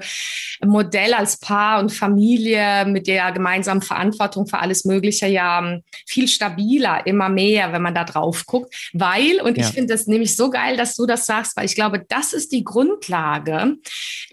Modell 0.63 1.13
als 1.13 1.38
Paar 1.38 1.80
und 1.80 1.91
Familie 1.91 2.86
mit 2.86 3.08
der 3.08 3.32
gemeinsamen 3.32 3.82
Verantwortung 3.82 4.48
für 4.48 4.60
alles 4.60 4.86
Mögliche 4.86 5.28
ja 5.28 5.80
viel 6.06 6.28
stabiler, 6.28 7.06
immer 7.06 7.30
mehr, 7.30 7.74
wenn 7.74 7.82
man 7.82 7.94
da 7.94 8.04
drauf 8.04 8.46
guckt 8.46 8.74
weil, 8.94 9.41
und 9.41 9.58
ja. 9.58 9.65
ich 9.65 9.74
finde 9.74 9.94
das 9.94 10.08
nämlich 10.08 10.36
so 10.36 10.50
geil, 10.50 10.78
dass 10.78 10.96
du 10.96 11.06
das 11.06 11.26
sagst, 11.26 11.58
weil 11.58 11.65
ich 11.65 11.76
glaube, 11.76 11.94
das 11.97 12.34
ist 12.34 12.51
die 12.51 12.63
Grundlage, 12.63 13.75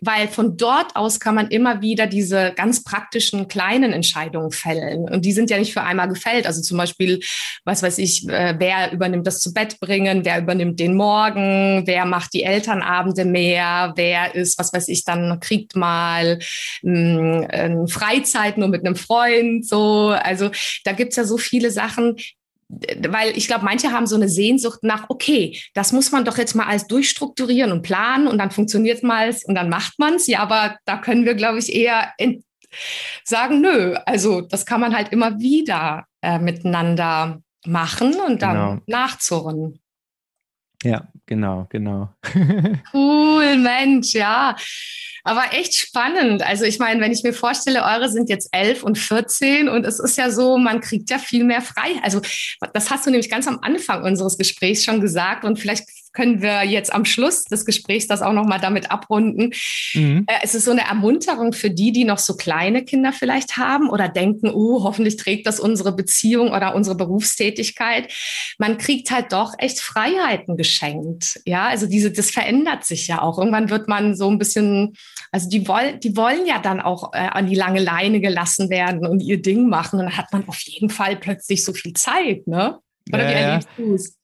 weil 0.01 0.29
von 0.29 0.57
dort 0.57 0.97
aus 0.97 1.21
kann 1.21 1.35
man 1.35 1.49
immer 1.49 1.81
wieder 1.81 2.07
diese 2.07 2.53
ganz 2.55 2.85
praktischen 2.85 3.49
kleinen 3.49 3.93
Entscheidungen 3.93 4.51
fällen. 4.51 5.09
Und 5.09 5.25
die 5.25 5.33
sind 5.33 5.51
ja 5.51 5.59
nicht 5.59 5.73
für 5.73 5.83
einmal 5.83 6.09
gefällt. 6.09 6.47
Also 6.47 6.63
zum 6.63 6.79
Beispiel, 6.79 7.21
was 7.65 7.83
weiß 7.83 7.99
ich, 7.99 8.29
äh, 8.29 8.55
wer 8.59 8.93
übernimmt 8.93 9.27
das 9.27 9.41
zu 9.41 9.53
Bett 9.53 9.79
bringen, 9.81 10.25
wer 10.25 10.39
übernimmt 10.39 10.81
den 10.81 10.97
Morgen, 10.97 11.83
wer 11.87 12.05
macht 12.05 12.35
die 12.35 12.43
Elternabende 12.43 13.25
mehr, 13.25 13.93
wer 13.97 14.35
ist, 14.35 14.59
was 14.59 14.73
weiß 14.73 14.89
ich, 14.89 15.05
dann 15.05 15.41
kriegt 15.41 15.77
mal 15.77 16.39
mh, 16.83 17.49
hm, 17.53 17.89
Freizeit 17.89 18.59
nur 18.59 18.69
mit 18.69 18.85
einem 18.85 18.97
Freund, 18.97 19.67
so. 19.67 20.09
Also 20.09 20.51
da 20.85 20.93
gibt's 20.93 21.17
ja 21.17 21.25
so 21.25 21.39
viele 21.39 21.71
Sachen, 21.71 22.17
weil 23.09 23.37
ich 23.37 23.47
glaube, 23.47 23.65
manche 23.65 23.93
haben 23.93 24.07
so 24.07 24.17
eine 24.17 24.29
Sehnsucht 24.29 24.83
nach, 24.83 25.11
okay, 25.11 25.59
das 25.75 25.93
muss 25.93 26.11
man 26.11 26.25
doch 26.25 26.39
jetzt 26.39 26.55
mal 26.55 26.67
alles 26.67 26.87
durchstrukturieren 26.87 27.73
und 27.73 27.83
planen 27.83 28.27
und 28.27 28.39
dann 28.39 28.51
funktioniert 28.51 28.99
es 28.99 29.03
mal 29.03 29.35
und 29.45 29.55
dann 29.55 29.69
macht 29.69 29.99
man 29.99 30.15
es. 30.15 30.27
Ja, 30.27 30.41
aber 30.41 30.77
da 30.85 30.97
können 30.97 31.25
wir, 31.25 31.35
glaube 31.35 31.59
ich, 31.59 31.75
eher 31.75 32.13
sagen, 33.25 33.61
nö, 33.61 33.95
also 34.07 34.41
das 34.41 34.65
kann 34.65 34.81
man 34.81 34.97
halt 34.97 35.13
immer 35.13 35.39
wieder 35.39 36.07
äh, 36.23 36.39
miteinander 36.39 37.43
machen 37.67 38.15
und 38.27 38.43
dann 38.43 38.57
genau. 38.57 38.83
nachzurren. 38.87 39.79
Ja, 40.83 41.12
genau, 41.27 41.67
genau. 41.71 42.11
cool, 42.95 43.57
Mensch, 43.57 44.15
ja. 44.15 44.57
Aber 45.25 45.53
echt 45.53 45.75
spannend. 45.77 46.43
Also 46.43 46.65
ich 46.65 46.79
meine, 46.81 47.01
wenn 47.01 47.13
ich 47.13 47.23
mir 47.23 47.33
vorstelle, 47.33 47.85
eure 47.85 48.09
sind 48.09 48.29
jetzt 48.29 48.49
elf 48.51 48.83
und 48.83 48.99
14 48.99 49.69
und 49.69 49.87
es 49.87 50.01
ist 50.01 50.19
ja 50.19 50.31
so, 50.31 50.59
man 50.59 50.81
kriegt 50.81 51.11
ja 51.11 51.19
viel 51.19 51.45
mehr 51.45 51.63
frei. 51.63 51.93
Also 52.03 52.21
das 52.75 52.91
hast 52.91 53.07
du 53.07 53.11
nämlich 53.11 53.31
ganz 53.31 53.47
am 53.47 53.61
Anfang 53.61 54.03
unseres 54.03 54.37
Gesprächs 54.37 54.85
schon 54.85 55.01
gesagt 55.01 55.45
und 55.45 55.61
vielleicht 55.61 55.85
können 56.13 56.43
wir 56.43 56.63
jetzt 56.65 56.93
am 56.93 57.05
Schluss 57.05 57.45
des 57.45 57.65
Gesprächs 57.65 58.07
das 58.07 58.23
auch 58.23 58.33
nochmal 58.33 58.61
damit 58.61 58.91
abrunden. 58.91 59.53
Mhm. 59.95 60.25
Äh, 60.27 60.35
es 60.43 60.55
ist 60.55 60.65
so 60.65 60.71
eine 60.71 60.87
Ermunterung 60.87 61.53
für 61.53 61.71
die, 61.71 61.93
die 61.93 62.05
noch 62.05 62.19
so 62.19 62.37
kleine 62.37 62.85
Kinder 62.85 63.13
vielleicht 63.13 63.57
haben 63.57 63.89
oder 63.89 64.09
denken, 64.09 64.51
uh, 64.53 64.83
hoffentlich 64.83 65.17
trägt 65.17 65.47
das 65.47 65.61
unsere 65.61 65.93
Beziehung 65.93 66.51
oder 66.53 66.75
unsere 66.75 66.97
Berufstätigkeit. 66.97 68.13
Man 68.59 68.79
kriegt 68.79 69.11
halt 69.11 69.33
doch 69.33 69.55
echt 69.59 69.81
Freiheiten 69.81 70.57
geschenkt. 70.57 71.41
Ja, 71.47 71.69
also 71.69 71.87
diese, 71.87 72.11
das 72.11 72.31
verändert 72.31 72.85
sich 72.85 73.09
ja 73.09 73.23
auch. 73.23 73.39
Irgendwann 73.39 73.71
wird 73.71 73.89
man 73.89 74.15
so 74.15 74.31
ein 74.31 74.39
bisschen, 74.39 74.95
also 75.31 75.49
die 75.49 75.67
wollen, 75.67 76.01
die 76.01 76.17
wollen 76.17 76.47
ja 76.47 76.59
dann 76.59 76.81
auch 76.81 77.13
äh, 77.15 77.19
an 77.19 77.47
die 77.47 77.55
lange 77.55 77.81
Leine 77.81 78.21
gelassen 78.21 78.71
werden 78.71 79.07
und 79.07 79.21
ihr 79.21 79.41
Ding 79.41 79.69
machen. 79.69 79.99
Und 79.99 80.07
dann 80.07 80.17
hat 80.17 80.33
man 80.33 80.47
auf 80.49 80.61
jeden 80.61 80.91
Fall 80.91 81.17
plötzlich 81.17 81.65
so 81.65 81.73
viel 81.73 81.95
Zeit, 81.95 82.47
ne? 82.47 82.79
Oder 83.13 83.25
ja, 83.25 83.29
wie 83.29 83.43
erlebst 83.43 83.69
du 83.77 83.95
es? 83.95 84.22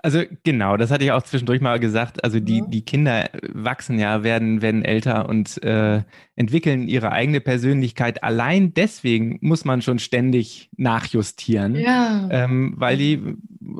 Also 0.00 0.22
genau, 0.44 0.76
das 0.76 0.90
hatte 0.90 1.04
ich 1.04 1.12
auch 1.12 1.22
zwischendurch 1.22 1.60
mal 1.60 1.80
gesagt. 1.80 2.22
Also 2.22 2.38
die, 2.38 2.62
die 2.68 2.84
Kinder 2.84 3.30
wachsen 3.52 3.98
ja, 3.98 4.22
werden, 4.22 4.62
werden 4.62 4.84
älter 4.84 5.28
und 5.28 5.62
äh, 5.64 6.02
entwickeln 6.36 6.86
ihre 6.86 7.10
eigene 7.10 7.40
Persönlichkeit. 7.40 8.22
Allein 8.22 8.74
deswegen 8.74 9.38
muss 9.40 9.64
man 9.64 9.82
schon 9.82 9.98
ständig 9.98 10.70
nachjustieren, 10.76 11.74
ja. 11.74 12.28
ähm, 12.30 12.74
weil 12.76 12.96
die 12.96 13.20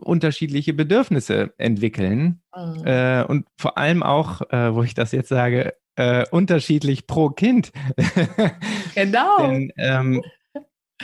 unterschiedliche 0.00 0.72
Bedürfnisse 0.74 1.54
entwickeln. 1.56 2.40
Mhm. 2.56 2.84
Äh, 2.84 3.22
und 3.24 3.46
vor 3.56 3.78
allem 3.78 4.02
auch, 4.02 4.42
äh, 4.50 4.74
wo 4.74 4.82
ich 4.82 4.94
das 4.94 5.12
jetzt 5.12 5.28
sage, 5.28 5.74
äh, 5.94 6.24
unterschiedlich 6.30 7.06
pro 7.06 7.30
Kind. 7.30 7.72
Genau. 8.94 9.36
Denn, 9.38 9.72
ähm, 9.76 10.22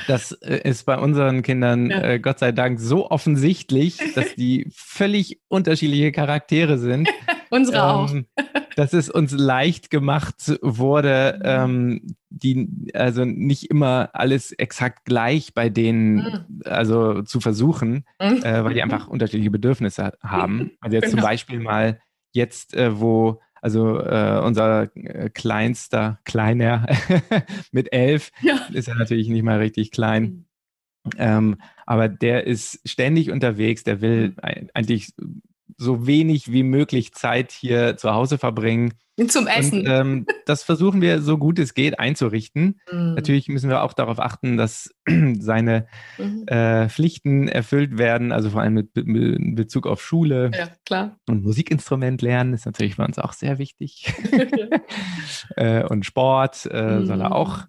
das 0.06 0.32
äh, 0.32 0.60
ist 0.68 0.84
bei 0.84 0.98
unseren 0.98 1.42
Kindern 1.42 1.90
ja. 1.90 2.02
äh, 2.02 2.18
Gott 2.18 2.38
sei 2.38 2.52
Dank 2.52 2.80
so 2.80 3.10
offensichtlich, 3.10 3.98
dass 4.14 4.34
die 4.34 4.66
völlig 4.74 5.40
unterschiedliche 5.48 6.12
Charaktere 6.12 6.78
sind. 6.78 7.08
Unsere 7.50 7.76
ähm, 7.76 8.26
auch. 8.36 8.44
dass 8.76 8.92
es 8.92 9.08
uns 9.08 9.32
leicht 9.32 9.90
gemacht 9.90 10.58
wurde, 10.60 11.40
ähm, 11.44 12.16
die 12.30 12.90
also 12.92 13.24
nicht 13.24 13.70
immer 13.70 14.10
alles 14.12 14.50
exakt 14.50 15.04
gleich 15.04 15.54
bei 15.54 15.68
denen 15.68 16.16
mhm. 16.16 16.62
also 16.64 17.22
zu 17.22 17.40
versuchen, 17.40 18.04
mhm. 18.20 18.42
äh, 18.42 18.64
weil 18.64 18.74
die 18.74 18.82
einfach 18.82 19.06
unterschiedliche 19.06 19.52
Bedürfnisse 19.52 20.14
haben. 20.22 20.72
Also 20.80 20.96
jetzt 20.96 21.10
genau. 21.10 21.20
zum 21.20 21.28
Beispiel 21.28 21.60
mal 21.60 22.00
jetzt, 22.32 22.74
äh, 22.74 23.00
wo 23.00 23.40
also 23.64 23.98
äh, 23.98 24.42
unser 24.44 24.94
äh, 24.94 25.30
kleinster, 25.30 26.20
kleiner 26.24 26.86
mit 27.72 27.94
elf 27.94 28.30
ja. 28.42 28.56
ist 28.74 28.88
ja 28.88 28.94
natürlich 28.94 29.28
nicht 29.28 29.42
mal 29.42 29.58
richtig 29.58 29.90
klein. 29.90 30.44
Mhm. 31.04 31.12
Ähm, 31.16 31.56
aber 31.86 32.08
der 32.08 32.46
ist 32.46 32.78
ständig 32.84 33.30
unterwegs, 33.30 33.82
der 33.82 34.02
will 34.02 34.28
mhm. 34.28 34.68
eigentlich 34.74 35.14
so 35.84 36.06
wenig 36.06 36.50
wie 36.50 36.62
möglich 36.62 37.12
Zeit 37.12 37.52
hier 37.52 37.96
zu 37.96 38.12
Hause 38.12 38.38
verbringen. 38.38 38.94
Zum 39.28 39.46
Essen. 39.46 39.80
Und, 39.80 39.88
ähm, 39.88 40.26
das 40.46 40.64
versuchen 40.64 41.00
wir 41.00 41.22
so 41.22 41.38
gut 41.38 41.60
es 41.60 41.74
geht 41.74 42.00
einzurichten. 42.00 42.80
Mhm. 42.90 43.14
Natürlich 43.14 43.48
müssen 43.48 43.70
wir 43.70 43.82
auch 43.82 43.92
darauf 43.92 44.18
achten, 44.18 44.56
dass 44.56 44.92
seine 45.38 45.86
mhm. 46.18 46.48
äh, 46.48 46.88
Pflichten 46.88 47.46
erfüllt 47.46 47.96
werden, 47.96 48.32
also 48.32 48.50
vor 48.50 48.62
allem 48.62 48.74
mit, 48.74 48.96
mit 48.96 49.54
Bezug 49.54 49.86
auf 49.86 50.02
Schule. 50.02 50.50
Ja, 50.52 50.68
klar. 50.84 51.16
Und 51.28 51.44
Musikinstrument 51.44 52.22
lernen 52.22 52.54
ist 52.54 52.66
natürlich 52.66 52.96
für 52.96 53.04
uns 53.04 53.20
auch 53.20 53.32
sehr 53.34 53.58
wichtig. 53.58 54.12
äh, 55.56 55.84
und 55.84 56.04
Sport 56.04 56.66
äh, 56.70 56.98
mhm. 56.98 57.06
soll 57.06 57.20
er 57.20 57.36
auch 57.36 57.60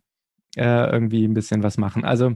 äh, 0.56 0.90
irgendwie 0.90 1.26
ein 1.26 1.36
bisschen 1.36 1.62
was 1.62 1.78
machen. 1.78 2.06
Also 2.06 2.36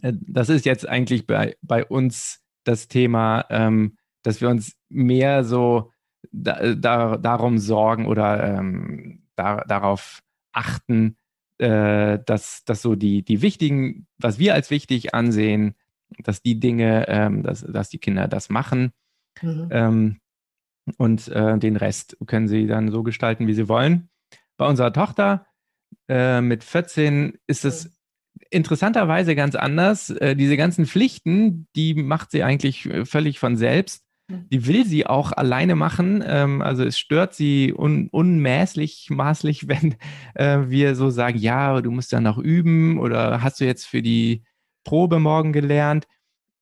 äh, 0.00 0.12
das 0.14 0.48
ist 0.48 0.64
jetzt 0.64 0.88
eigentlich 0.88 1.26
bei, 1.26 1.56
bei 1.60 1.84
uns 1.84 2.40
das 2.64 2.88
Thema, 2.88 3.44
ähm, 3.50 3.96
dass 4.22 4.40
wir 4.40 4.48
uns 4.48 4.74
mehr 4.88 5.44
so 5.44 5.92
da, 6.30 6.74
da, 6.74 7.16
darum 7.16 7.58
sorgen 7.58 8.06
oder 8.06 8.58
ähm, 8.58 9.22
da, 9.36 9.64
darauf 9.66 10.22
achten, 10.52 11.16
äh, 11.58 12.18
dass, 12.24 12.64
dass 12.64 12.82
so 12.82 12.94
die, 12.94 13.22
die 13.24 13.42
wichtigen, 13.42 14.06
was 14.18 14.38
wir 14.38 14.54
als 14.54 14.70
wichtig 14.70 15.14
ansehen, 15.14 15.74
dass 16.18 16.42
die 16.42 16.60
Dinge, 16.60 17.06
ähm, 17.08 17.42
dass, 17.42 17.60
dass 17.60 17.88
die 17.88 17.98
Kinder 17.98 18.28
das 18.28 18.50
machen. 18.50 18.92
Mhm. 19.40 19.68
Ähm, 19.70 20.16
und 20.98 21.28
äh, 21.28 21.58
den 21.58 21.76
Rest 21.76 22.16
können 22.26 22.48
sie 22.48 22.66
dann 22.66 22.90
so 22.90 23.02
gestalten, 23.02 23.46
wie 23.46 23.54
sie 23.54 23.68
wollen. 23.68 24.10
Bei 24.56 24.66
unserer 24.66 24.92
Tochter 24.92 25.46
äh, 26.08 26.40
mit 26.40 26.64
14 26.64 27.38
ist 27.46 27.64
es 27.64 27.84
mhm. 27.84 27.90
interessanterweise 28.50 29.34
ganz 29.34 29.54
anders. 29.54 30.10
Äh, 30.10 30.36
diese 30.36 30.56
ganzen 30.56 30.86
Pflichten, 30.86 31.68
die 31.76 31.94
macht 31.94 32.30
sie 32.30 32.42
eigentlich 32.42 32.86
äh, 32.86 33.04
völlig 33.04 33.38
von 33.38 33.56
selbst. 33.56 34.01
Die 34.28 34.66
will 34.66 34.86
sie 34.86 35.06
auch 35.06 35.32
alleine 35.32 35.74
machen. 35.74 36.22
Ähm, 36.26 36.62
also 36.62 36.84
es 36.84 36.98
stört 36.98 37.34
sie 37.34 37.74
un 37.76 38.08
unmäßlich, 38.10 39.08
maßlich, 39.10 39.68
wenn 39.68 39.96
äh, 40.34 40.70
wir 40.70 40.94
so 40.94 41.10
sagen, 41.10 41.38
ja, 41.38 41.80
du 41.80 41.90
musst 41.90 42.12
ja 42.12 42.20
noch 42.20 42.38
üben 42.38 42.98
oder 42.98 43.42
hast 43.42 43.60
du 43.60 43.64
jetzt 43.64 43.86
für 43.86 44.02
die 44.02 44.44
Probe 44.84 45.18
morgen 45.18 45.52
gelernt? 45.52 46.06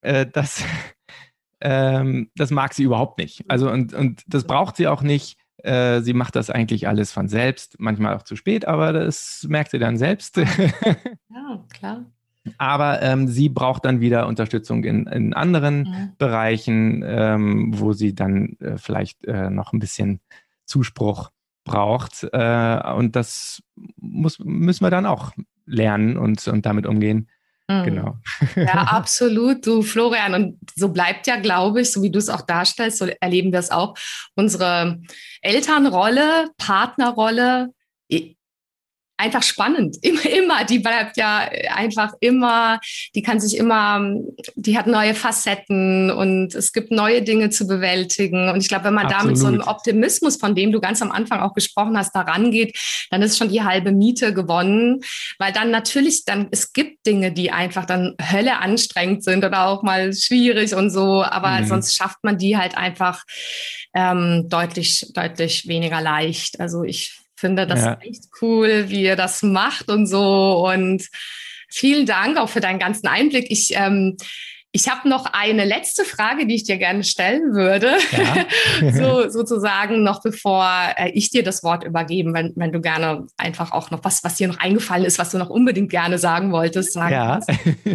Äh, 0.03 0.27
das, 0.27 0.65
ähm, 1.61 2.31
das 2.35 2.51
mag 2.51 2.75
sie 2.75 2.85
überhaupt 2.85 3.19
nicht. 3.19 3.45
Also 3.49 3.71
und, 3.71 3.93
und 3.95 4.23
das 4.27 4.45
braucht 4.45 4.77
sie 4.77 4.89
auch 4.89 5.03
nicht. 5.03 5.39
Äh, 5.59 6.01
sie 6.01 6.15
macht 6.15 6.37
das 6.37 6.49
eigentlich 6.49 6.89
alles 6.89 7.13
von 7.13 7.29
selbst, 7.29 7.77
manchmal 7.79 8.17
auch 8.17 8.23
zu 8.23 8.35
spät, 8.35 8.67
aber 8.67 8.93
das 8.95 9.47
merkt 9.49 9.71
sie 9.73 9.79
dann 9.79 9.99
selbst. 9.99 10.39
ja, 10.39 10.47
klar. 11.73 12.07
Aber 12.59 13.03
ähm, 13.03 13.29
sie 13.29 13.49
braucht 13.49 13.85
dann 13.85 14.01
wieder 14.01 14.27
Unterstützung 14.27 14.85
in, 14.85 15.07
in 15.07 15.35
anderen 15.35 15.81
mhm. 15.81 16.13
Bereichen, 16.19 17.05
ähm, 17.07 17.79
wo 17.79 17.93
sie 17.93 18.15
dann 18.15 18.57
äh, 18.61 18.79
vielleicht 18.79 19.25
äh, 19.27 19.51
noch 19.51 19.73
ein 19.73 19.79
bisschen 19.79 20.21
Zuspruch 20.65 21.31
braucht. 21.65 22.27
Äh, 22.33 22.93
und 22.95 23.15
das 23.17 23.63
muss, 23.97 24.39
müssen 24.39 24.85
wir 24.85 24.91
dann 24.91 25.07
auch 25.07 25.33
lernen 25.67 26.17
und, 26.17 26.47
und 26.49 26.65
damit 26.65 26.87
umgehen. 26.87 27.29
Mhm. 27.69 27.85
Genau. 27.85 28.19
Ja, 28.57 28.75
absolut. 28.91 29.67
Du, 29.67 29.83
Florian, 29.83 30.35
und 30.35 30.59
so 30.75 30.89
bleibt 30.89 31.27
ja, 31.27 31.37
glaube 31.37 31.83
ich, 31.83 31.93
so 31.93 32.03
wie 32.03 32.11
du 32.11 32.19
es 32.19 32.29
auch 32.29 32.43
darstellst, 32.43 32.99
so 32.99 33.07
erleben 33.21 33.53
wir 33.53 33.61
es 33.61 33.71
auch, 33.71 33.97
unsere 34.35 35.01
Elternrolle, 35.43 36.49
Partnerrolle 36.57 37.73
einfach 39.21 39.43
spannend. 39.43 39.99
Immer, 40.03 40.25
immer, 40.25 40.65
die 40.65 40.79
bleibt 40.79 41.17
ja 41.17 41.49
einfach 41.75 42.13
immer, 42.21 42.81
die 43.15 43.23
kann 43.23 43.39
sich 43.39 43.57
immer, 43.57 44.13
die 44.55 44.77
hat 44.77 44.87
neue 44.87 45.15
Facetten 45.15 46.11
und 46.11 46.55
es 46.55 46.73
gibt 46.73 46.91
neue 46.91 47.23
Dinge 47.23 47.51
zu 47.51 47.67
bewältigen. 47.67 48.49
Und 48.49 48.61
ich 48.61 48.69
glaube, 48.69 48.87
wenn 48.87 48.95
man 48.95 49.07
Absolut. 49.07 49.25
da 49.25 49.29
mit 49.29 49.39
so 49.39 49.47
einem 49.47 49.61
Optimismus, 49.61 50.37
von 50.37 50.55
dem 50.55 50.73
du 50.73 50.81
ganz 50.81 51.03
am 51.03 51.13
Anfang 51.13 51.41
auch 51.41 51.55
gesprochen 51.55 51.97
hast, 51.97 52.15
da 52.15 52.23
rangeht, 52.23 52.77
dann 53.11 53.23
ist 53.23 53.39
schon 53.39 53.51
die 53.51 53.63
halbe 53.63 53.93
Miete 53.93 54.35
gewonnen. 54.35 55.01
Weil 55.39 55.53
dann 55.53 55.71
natürlich, 55.71 56.25
dann, 56.25 56.49
es 56.51 56.73
gibt 56.73 57.07
Dinge, 57.07 57.33
die 57.33 57.53
einfach 57.53 57.85
dann 57.85 58.17
Hölle 58.21 58.59
anstrengend 58.59 59.23
sind 59.23 59.45
oder 59.45 59.67
auch 59.67 59.83
mal 59.83 60.13
schwierig 60.13 60.75
und 60.75 60.91
so, 60.91 61.23
aber 61.23 61.61
mhm. 61.61 61.67
sonst 61.67 61.97
schafft 61.97 62.19
man 62.23 62.39
die 62.39 62.57
halt 62.57 62.77
einfach 62.77 63.23
ähm, 63.95 64.49
deutlich, 64.49 65.07
deutlich 65.15 65.69
weniger 65.69 66.01
leicht. 66.01 66.61
Also 66.61 66.85
ich 66.85 67.21
finde 67.41 67.67
das 67.67 67.85
ja. 67.85 67.99
echt 68.03 68.25
cool, 68.41 68.89
wie 68.89 69.03
ihr 69.03 69.17
das 69.17 69.43
macht 69.43 69.91
und 69.91 70.07
so. 70.07 70.69
Und 70.71 71.09
vielen 71.69 72.07
Dank 72.07 72.39
auch 72.39 72.49
für 72.49 72.61
deinen 72.61 72.79
ganzen 72.79 73.09
Einblick. 73.09 73.51
Ich, 73.51 73.75
ähm, 73.75 74.17
ich 74.73 74.89
habe 74.89 75.09
noch 75.09 75.27
eine 75.27 75.65
letzte 75.65 76.05
Frage, 76.05 76.47
die 76.47 76.55
ich 76.55 76.65
dir 76.65 76.77
gerne 76.77 77.03
stellen 77.03 77.55
würde. 77.55 77.97
Ja. 78.13 78.93
so, 78.93 79.29
sozusagen 79.29 80.05
noch 80.05 80.23
bevor 80.23 80.69
äh, 80.97 81.11
ich 81.11 81.31
dir 81.31 81.43
das 81.43 81.65
Wort 81.65 81.83
übergebe, 81.83 82.33
wenn, 82.33 82.53
wenn 82.55 82.71
du 82.71 82.81
gerne 82.81 83.27
einfach 83.37 83.73
auch 83.73 83.91
noch 83.91 84.05
was, 84.05 84.23
was 84.23 84.37
dir 84.37 84.47
noch 84.47 84.59
eingefallen 84.59 85.05
ist, 85.05 85.19
was 85.19 85.31
du 85.31 85.39
noch 85.39 85.51
unbedingt 85.51 85.91
gerne 85.91 86.19
sagen 86.19 86.53
wolltest, 86.53 86.93
sagen 86.93 87.13
ja. 87.15 87.41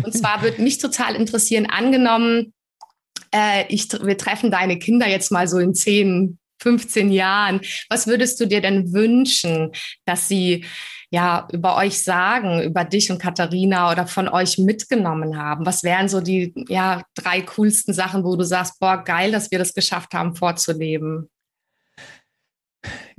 Und 0.04 0.14
zwar 0.14 0.42
würde 0.42 0.62
mich 0.62 0.80
total 0.80 1.16
interessieren, 1.16 1.66
angenommen, 1.66 2.54
äh, 3.34 3.66
ich, 3.70 3.92
wir 3.92 4.18
treffen 4.18 4.52
deine 4.52 4.78
Kinder 4.78 5.08
jetzt 5.08 5.32
mal 5.32 5.48
so 5.48 5.60
in 5.60 5.74
zehn, 5.74 6.40
15 6.60 7.12
Jahren. 7.12 7.62
Was 7.90 8.08
würdest 8.08 8.40
du 8.40 8.48
dir 8.48 8.62
denn 8.62 8.94
wünschen, 8.94 9.72
dass 10.06 10.28
sie 10.28 10.66
ja 11.12 11.48
über 11.52 11.78
euch 11.78 12.02
sagen, 12.04 12.62
über 12.62 12.84
dich 12.84 13.12
und 13.12 13.22
Katharina 13.22 13.92
oder 13.92 14.08
von 14.08 14.28
euch 14.28 14.58
mitgenommen 14.58 15.38
haben? 15.38 15.66
Was 15.66 15.84
wären 15.84 16.10
so 16.10 16.22
die 16.22 16.54
ja, 16.68 17.04
drei 17.16 17.42
coolsten 17.42 17.94
Sachen, 17.94 18.24
wo 18.24 18.36
du 18.36 18.44
sagst, 18.44 18.80
boah, 18.80 19.04
geil, 19.04 19.32
dass 19.32 19.52
wir 19.52 19.60
das 19.60 19.74
geschafft 19.74 20.14
haben, 20.14 20.36
vorzuleben? 20.36 21.30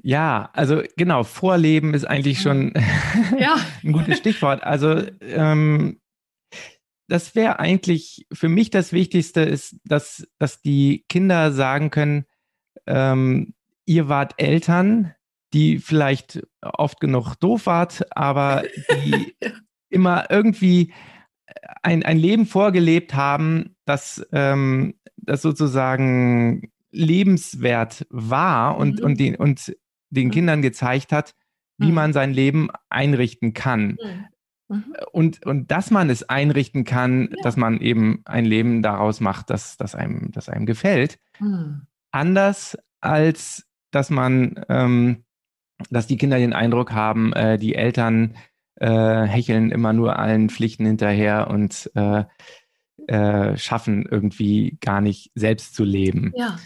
Ja, 0.03 0.51
also 0.53 0.83
genau, 0.97 1.25
Vorleben 1.25 1.95
ist 1.95 2.05
eigentlich 2.05 2.41
schon 2.41 2.73
ja. 3.39 3.57
ein 3.83 3.93
gutes 3.93 4.19
Stichwort. 4.19 4.63
Also 4.63 5.03
ähm, 5.21 6.01
das 7.09 7.35
wäre 7.35 7.59
eigentlich 7.59 8.27
für 8.33 8.49
mich 8.49 8.71
das 8.71 8.93
Wichtigste, 8.93 9.41
ist, 9.41 9.77
dass, 9.85 10.27
dass 10.39 10.61
die 10.61 11.05
Kinder 11.09 11.53
sagen 11.53 11.91
können, 11.91 12.25
ähm, 12.87 13.55
ihr 13.85 14.09
wart 14.09 14.35
Eltern, 14.39 15.13
die 15.53 15.79
vielleicht 15.79 16.43
oft 16.61 17.01
genug 17.01 17.37
doof 17.37 17.67
wart, 17.67 18.07
aber 18.11 18.65
die 19.05 19.35
immer 19.91 20.31
irgendwie 20.31 20.93
ein, 21.83 22.03
ein 22.03 22.19
Leben 22.19 22.47
vorgelebt 22.47 23.15
haben, 23.15 23.77
das, 23.85 24.27
ähm, 24.33 24.95
das 25.17 25.43
sozusagen 25.43 26.71
lebenswert 26.91 28.07
war 28.11 28.77
und, 28.77 28.99
mhm. 28.99 29.05
und, 29.05 29.21
den, 29.21 29.37
und 29.37 29.77
den 30.11 30.29
mhm. 30.29 30.33
Kindern 30.33 30.63
gezeigt 30.63 31.13
hat, 31.13 31.35
wie 31.79 31.89
mhm. 31.89 31.95
man 31.95 32.13
sein 32.13 32.33
Leben 32.33 32.69
einrichten 32.89 33.55
kann. 33.55 33.97
Mhm. 34.69 34.77
mhm. 34.77 34.85
Und, 35.13 35.47
und 35.47 35.71
dass 35.71 35.91
man 35.91 36.11
es 36.11 36.29
einrichten 36.29 36.85
kann, 36.85 37.29
ja. 37.31 37.43
dass 37.43 37.57
man 37.57 37.81
eben 37.81 38.23
ein 38.25 38.45
Leben 38.45 38.83
daraus 38.83 39.21
macht, 39.21 39.51
das, 39.51 39.77
das, 39.77 39.95
einem, 39.95 40.31
das 40.33 40.49
einem 40.49 40.67
gefällt. 40.67 41.19
Anders, 42.13 42.77
als 43.01 43.67
dass 43.91 44.11
man, 44.11 44.65
ähm, 44.69 45.25
dass 45.91 46.07
die 46.07 46.17
Kinder 46.17 46.39
den 46.39 46.53
Eindruck 46.53 46.93
haben, 46.93 47.33
äh, 47.33 47.59
die 47.59 47.75
Eltern 47.75 48.37
äh, 48.77 49.23
hecheln 49.23 49.71
immer 49.71 49.93
nur 49.93 50.19
allen 50.19 50.51
Pflichten 50.51 50.87
hinterher 50.87 51.49
und 51.49 51.91
äh, 51.95 52.25
äh, 53.07 53.57
schaffen, 53.57 54.07
irgendwie 54.11 54.79
gar 54.81 55.01
nicht 55.01 55.31
selbst 55.35 55.75
zu 55.75 55.85
leben. 55.85 56.33
Ja. 56.35 56.59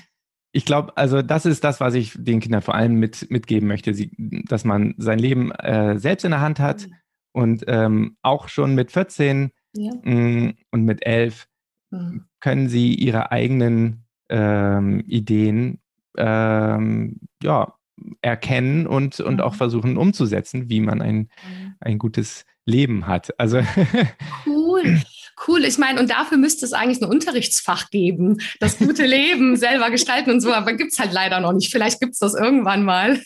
Ich 0.53 0.65
glaube, 0.65 0.97
also 0.97 1.23
das 1.23 1.47
ist 1.47 1.63
das, 1.63 1.81
was 1.81 1.95
ich 1.95 2.15
den 2.17 2.41
Kindern 2.41 2.63
vor 2.63 2.75
allem 2.75 2.95
mit, 2.95 3.31
mitgeben 3.31 3.69
möchte, 3.69 3.95
sie, 3.95 4.11
dass 4.49 4.65
man 4.65 4.95
sein 4.99 5.19
Leben 5.19 5.53
äh, 5.53 5.99
selbst 5.99 6.25
in 6.25 6.33
der 6.33 6.41
Hand 6.41 6.59
hat 6.59 6.89
mhm. 6.89 6.95
und 7.33 7.65
ähm, 7.69 8.17
auch 8.23 8.49
schon 8.49 8.75
mit 8.75 8.91
14 8.91 9.53
ja. 9.77 9.93
mh, 10.03 10.15
mm, 10.15 10.55
und 10.73 10.85
mit 10.85 11.07
11 11.07 11.47
mhm. 11.91 12.25
können 12.41 12.69
sie 12.69 12.95
ihre 12.95 13.31
eigenen 13.31 14.07
ähm, 14.31 15.05
Ideen 15.07 15.81
ähm, 16.17 17.21
ja, 17.43 17.75
erkennen 18.23 18.87
und, 18.87 19.21
und 19.21 19.37
mhm. 19.37 19.41
auch 19.41 19.55
versuchen 19.55 19.97
umzusetzen, 19.97 20.69
wie 20.71 20.81
man 20.81 21.03
ein, 21.03 21.17
mhm. 21.17 21.75
ein 21.81 21.99
gutes 21.99 22.45
Leben 22.65 23.07
hat. 23.07 23.39
Also 23.39 23.61
cool. 24.85 25.03
Cool, 25.47 25.65
ich 25.65 25.79
meine, 25.79 25.99
und 26.01 26.11
dafür 26.11 26.37
müsste 26.37 26.67
es 26.67 26.75
eigentlich 26.75 27.01
ein 27.01 27.09
Unterrichtsfach 27.09 27.89
geben, 27.89 28.39
das 28.59 28.77
gute 28.77 29.07
Leben 29.07 29.57
selber 29.57 29.91
gestalten 29.91 30.31
und 30.31 30.41
so, 30.43 30.53
aber 30.53 30.75
gibt 30.75 30.93
es 30.93 30.99
halt 30.99 31.13
leider 31.13 31.41
noch 31.41 31.53
nicht. 31.53 31.71
Vielleicht 31.71 31.99
gibt 31.99 32.13
es 32.13 32.19
das 32.19 32.35
irgendwann 32.35 32.83
mal. 32.83 33.21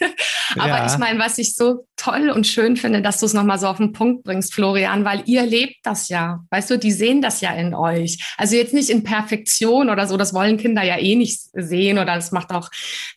aber 0.56 0.68
ja. 0.68 0.86
ich 0.86 0.96
meine, 0.98 1.18
was 1.18 1.38
ich 1.38 1.56
so 1.56 1.86
toll 1.96 2.30
und 2.30 2.46
schön 2.46 2.76
finde, 2.76 3.02
dass 3.02 3.18
du 3.18 3.26
es 3.26 3.32
nochmal 3.32 3.58
so 3.58 3.66
auf 3.66 3.78
den 3.78 3.92
Punkt 3.92 4.24
bringst, 4.24 4.54
Florian, 4.54 5.04
weil 5.04 5.22
ihr 5.26 5.44
lebt 5.44 5.76
das 5.82 6.08
ja. 6.08 6.44
Weißt 6.50 6.70
du, 6.70 6.78
die 6.78 6.92
sehen 6.92 7.20
das 7.20 7.40
ja 7.40 7.52
in 7.52 7.74
euch. 7.74 8.18
Also 8.36 8.54
jetzt 8.54 8.74
nicht 8.74 8.90
in 8.90 9.02
Perfektion 9.02 9.90
oder 9.90 10.06
so, 10.06 10.16
das 10.16 10.34
wollen 10.34 10.56
Kinder 10.56 10.82
ja 10.82 10.98
eh 10.98 11.16
nicht 11.16 11.40
sehen 11.52 11.98
oder 11.98 12.14
das 12.14 12.30
macht 12.30 12.50
auch 12.52 12.70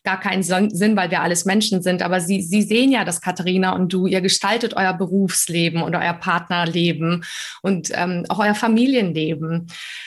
gar 0.04 0.18
keinen 0.18 0.42
Sinn, 0.42 0.96
weil 0.96 1.10
wir 1.10 1.20
alles 1.22 1.44
Menschen 1.44 1.82
sind. 1.82 2.02
Aber 2.02 2.20
sie, 2.20 2.42
sie 2.42 2.62
sehen 2.62 2.90
ja, 2.90 3.04
dass 3.04 3.20
Katharina 3.20 3.72
und 3.72 3.92
du, 3.92 4.06
ihr 4.06 4.20
gestaltet 4.20 4.74
euer 4.74 4.94
Berufsleben 4.94 5.82
und 5.82 5.94
euer 5.94 6.14
Partnerleben 6.14 7.24
und 7.62 7.90
ähm, 7.94 8.24
auch 8.30 8.38
euer 8.38 8.54
Familienleben. 8.54 9.66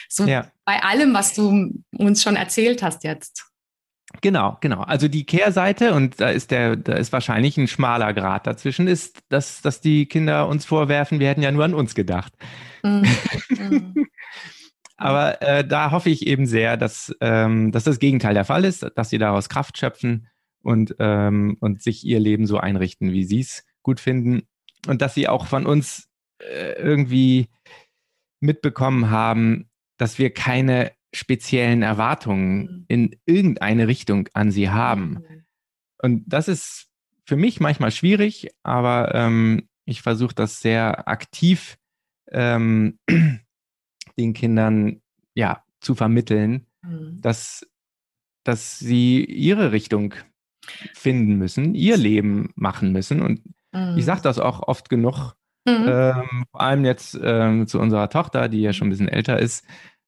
So 0.09 0.25
ja. 0.25 0.47
bei 0.65 0.81
allem, 0.83 1.13
was 1.13 1.33
du 1.33 1.83
uns 1.97 2.23
schon 2.23 2.35
erzählt 2.35 2.83
hast 2.83 3.03
jetzt. 3.03 3.51
Genau, 4.19 4.57
genau. 4.59 4.81
Also 4.81 5.07
die 5.07 5.25
Kehrseite, 5.25 5.93
und 5.93 6.19
da 6.19 6.29
ist 6.29 6.51
der, 6.51 6.75
da 6.75 6.93
ist 6.93 7.13
wahrscheinlich 7.13 7.57
ein 7.57 7.67
schmaler 7.67 8.13
Grad 8.13 8.45
dazwischen, 8.45 8.87
ist, 8.87 9.19
dass, 9.29 9.61
dass 9.61 9.79
die 9.79 10.05
Kinder 10.05 10.47
uns 10.47 10.65
vorwerfen, 10.65 11.19
wir 11.19 11.29
hätten 11.29 11.41
ja 11.41 11.51
nur 11.51 11.63
an 11.63 11.73
uns 11.73 11.95
gedacht. 11.95 12.33
Mhm. 12.83 13.07
mhm. 13.49 14.07
Aber 14.97 15.41
äh, 15.41 15.65
da 15.65 15.89
hoffe 15.91 16.11
ich 16.11 16.27
eben 16.27 16.45
sehr, 16.45 16.77
dass, 16.77 17.15
ähm, 17.21 17.71
dass 17.71 17.85
das 17.85 17.97
Gegenteil 17.97 18.35
der 18.35 18.45
Fall 18.45 18.65
ist, 18.65 18.85
dass 18.95 19.09
sie 19.09 19.17
daraus 19.17 19.49
Kraft 19.49 19.77
schöpfen 19.77 20.27
und, 20.61 20.95
ähm, 20.99 21.57
und 21.59 21.81
sich 21.81 22.05
ihr 22.05 22.19
Leben 22.19 22.45
so 22.45 22.57
einrichten, 22.57 23.11
wie 23.11 23.23
sie 23.23 23.39
es 23.39 23.65
gut 23.81 23.99
finden. 23.99 24.43
Und 24.87 25.01
dass 25.01 25.15
sie 25.15 25.27
auch 25.27 25.47
von 25.47 25.65
uns 25.65 26.07
äh, 26.37 26.73
irgendwie 26.73 27.49
mitbekommen 28.41 29.09
haben, 29.09 29.69
dass 29.97 30.19
wir 30.19 30.33
keine 30.33 30.91
speziellen 31.13 31.81
Erwartungen 31.81 32.59
mhm. 32.59 32.85
in 32.87 33.15
irgendeine 33.25 33.87
Richtung 33.87 34.27
an 34.33 34.51
sie 34.51 34.69
haben. 34.69 35.09
Mhm. 35.09 35.45
Und 36.01 36.23
das 36.25 36.47
ist 36.47 36.89
für 37.25 37.35
mich 37.35 37.59
manchmal 37.59 37.91
schwierig, 37.91 38.49
aber 38.63 39.13
ähm, 39.13 39.69
ich 39.85 40.01
versuche 40.01 40.35
das 40.35 40.61
sehr 40.61 41.07
aktiv 41.07 41.77
ähm, 42.31 42.99
den 44.17 44.33
Kindern 44.33 45.01
ja, 45.35 45.63
zu 45.79 45.95
vermitteln, 45.95 46.65
mhm. 46.81 47.19
dass, 47.21 47.67
dass 48.43 48.79
sie 48.79 49.23
ihre 49.23 49.71
Richtung 49.71 50.13
finden 50.93 51.35
müssen, 51.35 51.75
ihr 51.75 51.97
Leben 51.97 52.51
machen 52.55 52.91
müssen. 52.91 53.21
Und 53.21 53.45
mhm. 53.71 53.97
ich 53.97 54.05
sage 54.05 54.21
das 54.21 54.39
auch 54.39 54.67
oft 54.67 54.89
genug 54.89 55.35
Mhm. 55.65 55.85
Ähm, 55.87 56.45
vor 56.51 56.61
allem 56.61 56.85
jetzt 56.85 57.19
ähm, 57.21 57.67
zu 57.67 57.79
unserer 57.79 58.09
Tochter, 58.09 58.49
die 58.49 58.61
ja 58.61 58.73
schon 58.73 58.87
ein 58.87 58.91
bisschen 58.91 59.09
älter 59.09 59.39
ist, 59.39 59.65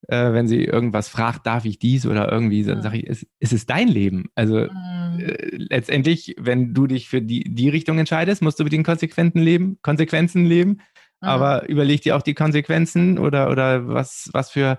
äh, 0.07 0.33
wenn 0.33 0.47
sie 0.47 0.63
irgendwas 0.63 1.07
fragt, 1.07 1.45
darf 1.45 1.65
ich 1.65 1.79
dies 1.79 2.05
oder 2.05 2.31
irgendwie, 2.31 2.63
dann 2.63 2.79
mhm. 2.79 2.81
sage 2.81 2.97
ich, 2.97 3.09
es, 3.09 3.25
es 3.39 3.53
ist 3.53 3.69
dein 3.69 3.87
Leben. 3.87 4.29
Also 4.35 4.55
mhm. 4.57 5.19
äh, 5.19 5.49
letztendlich, 5.51 6.35
wenn 6.39 6.73
du 6.73 6.87
dich 6.87 7.07
für 7.07 7.21
die, 7.21 7.43
die 7.43 7.69
Richtung 7.69 7.99
entscheidest, 7.99 8.41
musst 8.41 8.59
du 8.59 8.63
mit 8.63 8.73
den 8.73 8.83
Konsequenzen 8.83 9.41
leben, 9.41 9.77
Konsequenzen 9.81 10.45
leben. 10.45 10.71
Mhm. 10.71 10.79
Aber 11.27 11.69
überleg 11.69 12.01
dir 12.01 12.17
auch 12.17 12.21
die 12.21 12.33
Konsequenzen 12.33 13.17
oder, 13.17 13.49
oder 13.49 13.87
was, 13.87 14.29
was 14.33 14.51
für 14.51 14.77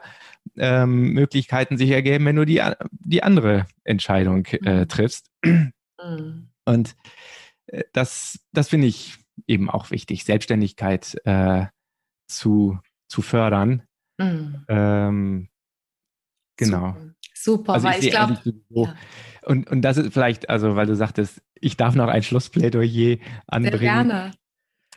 ähm, 0.59 1.13
Möglichkeiten 1.13 1.79
sich 1.79 1.91
ergeben, 1.91 2.27
wenn 2.27 2.37
du 2.37 2.45
die, 2.45 2.61
die 2.91 3.23
andere 3.23 3.67
Entscheidung 3.85 4.45
äh, 4.47 4.81
mhm. 4.81 4.89
triffst. 4.89 5.31
Mhm. 5.45 6.49
Und 6.67 6.97
äh, 7.67 7.85
das, 7.93 8.41
das 8.53 8.69
finde 8.69 8.89
ich 8.89 9.24
eben 9.47 9.71
auch 9.71 9.91
wichtig, 9.91 10.25
Selbstständigkeit 10.25 11.17
äh, 11.25 11.67
zu, 12.27 12.79
zu 13.09 13.23
fördern. 13.23 13.83
Mhm. 14.19 14.65
Ähm, 14.69 15.49
genau. 16.57 16.97
Super, 17.35 17.75
also 17.75 17.89
weil 17.89 17.99
ich, 17.99 18.07
ich 18.07 18.11
glaube. 18.13 18.39
So, 18.71 18.87
ja. 18.87 18.95
und, 19.43 19.71
und 19.71 19.83
das 19.83 19.99
ist 19.99 20.13
vielleicht, 20.13 20.49
also 20.49 20.77
weil 20.77 20.87
du 20.87 20.97
sagtest, 20.97 21.43
ich 21.55 21.77
darf 21.77 21.95
noch 21.95 22.09
ein 22.09 22.23
Schlussplädoyer 22.23 23.19
anbringen. 23.47 23.79
Sehr 23.79 23.89
gerne. 23.89 24.31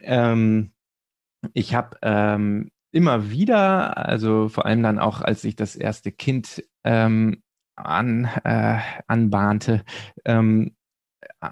Ähm, 0.01 0.71
ich 1.53 1.75
habe 1.75 1.97
ähm, 2.01 2.71
immer 2.91 3.29
wieder, 3.29 3.97
also 3.97 4.49
vor 4.49 4.65
allem 4.65 4.83
dann 4.83 4.99
auch, 4.99 5.21
als 5.21 5.43
ich 5.43 5.55
das 5.55 5.75
erste 5.75 6.11
Kind 6.11 6.63
ähm, 6.83 7.43
an, 7.75 8.25
äh, 8.43 8.79
anbahnte, 9.07 9.83
ähm, 10.25 10.76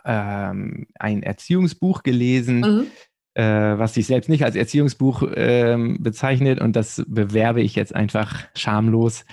ähm, 0.06 0.88
ein 1.00 1.24
Erziehungsbuch 1.24 2.04
gelesen, 2.04 2.60
mhm. 2.60 2.88
äh, 3.34 3.44
was 3.78 3.94
sich 3.94 4.08
selbst 4.08 4.30
nicht 4.30 4.44
als 4.44 4.56
Erziehungsbuch 4.56 5.24
ähm, 5.36 5.98
bezeichnet 6.02 6.60
und 6.60 6.76
das 6.76 7.04
bewerbe 7.08 7.62
ich 7.62 7.76
jetzt 7.76 7.96
einfach 7.96 8.40
schamlos. 8.56 9.26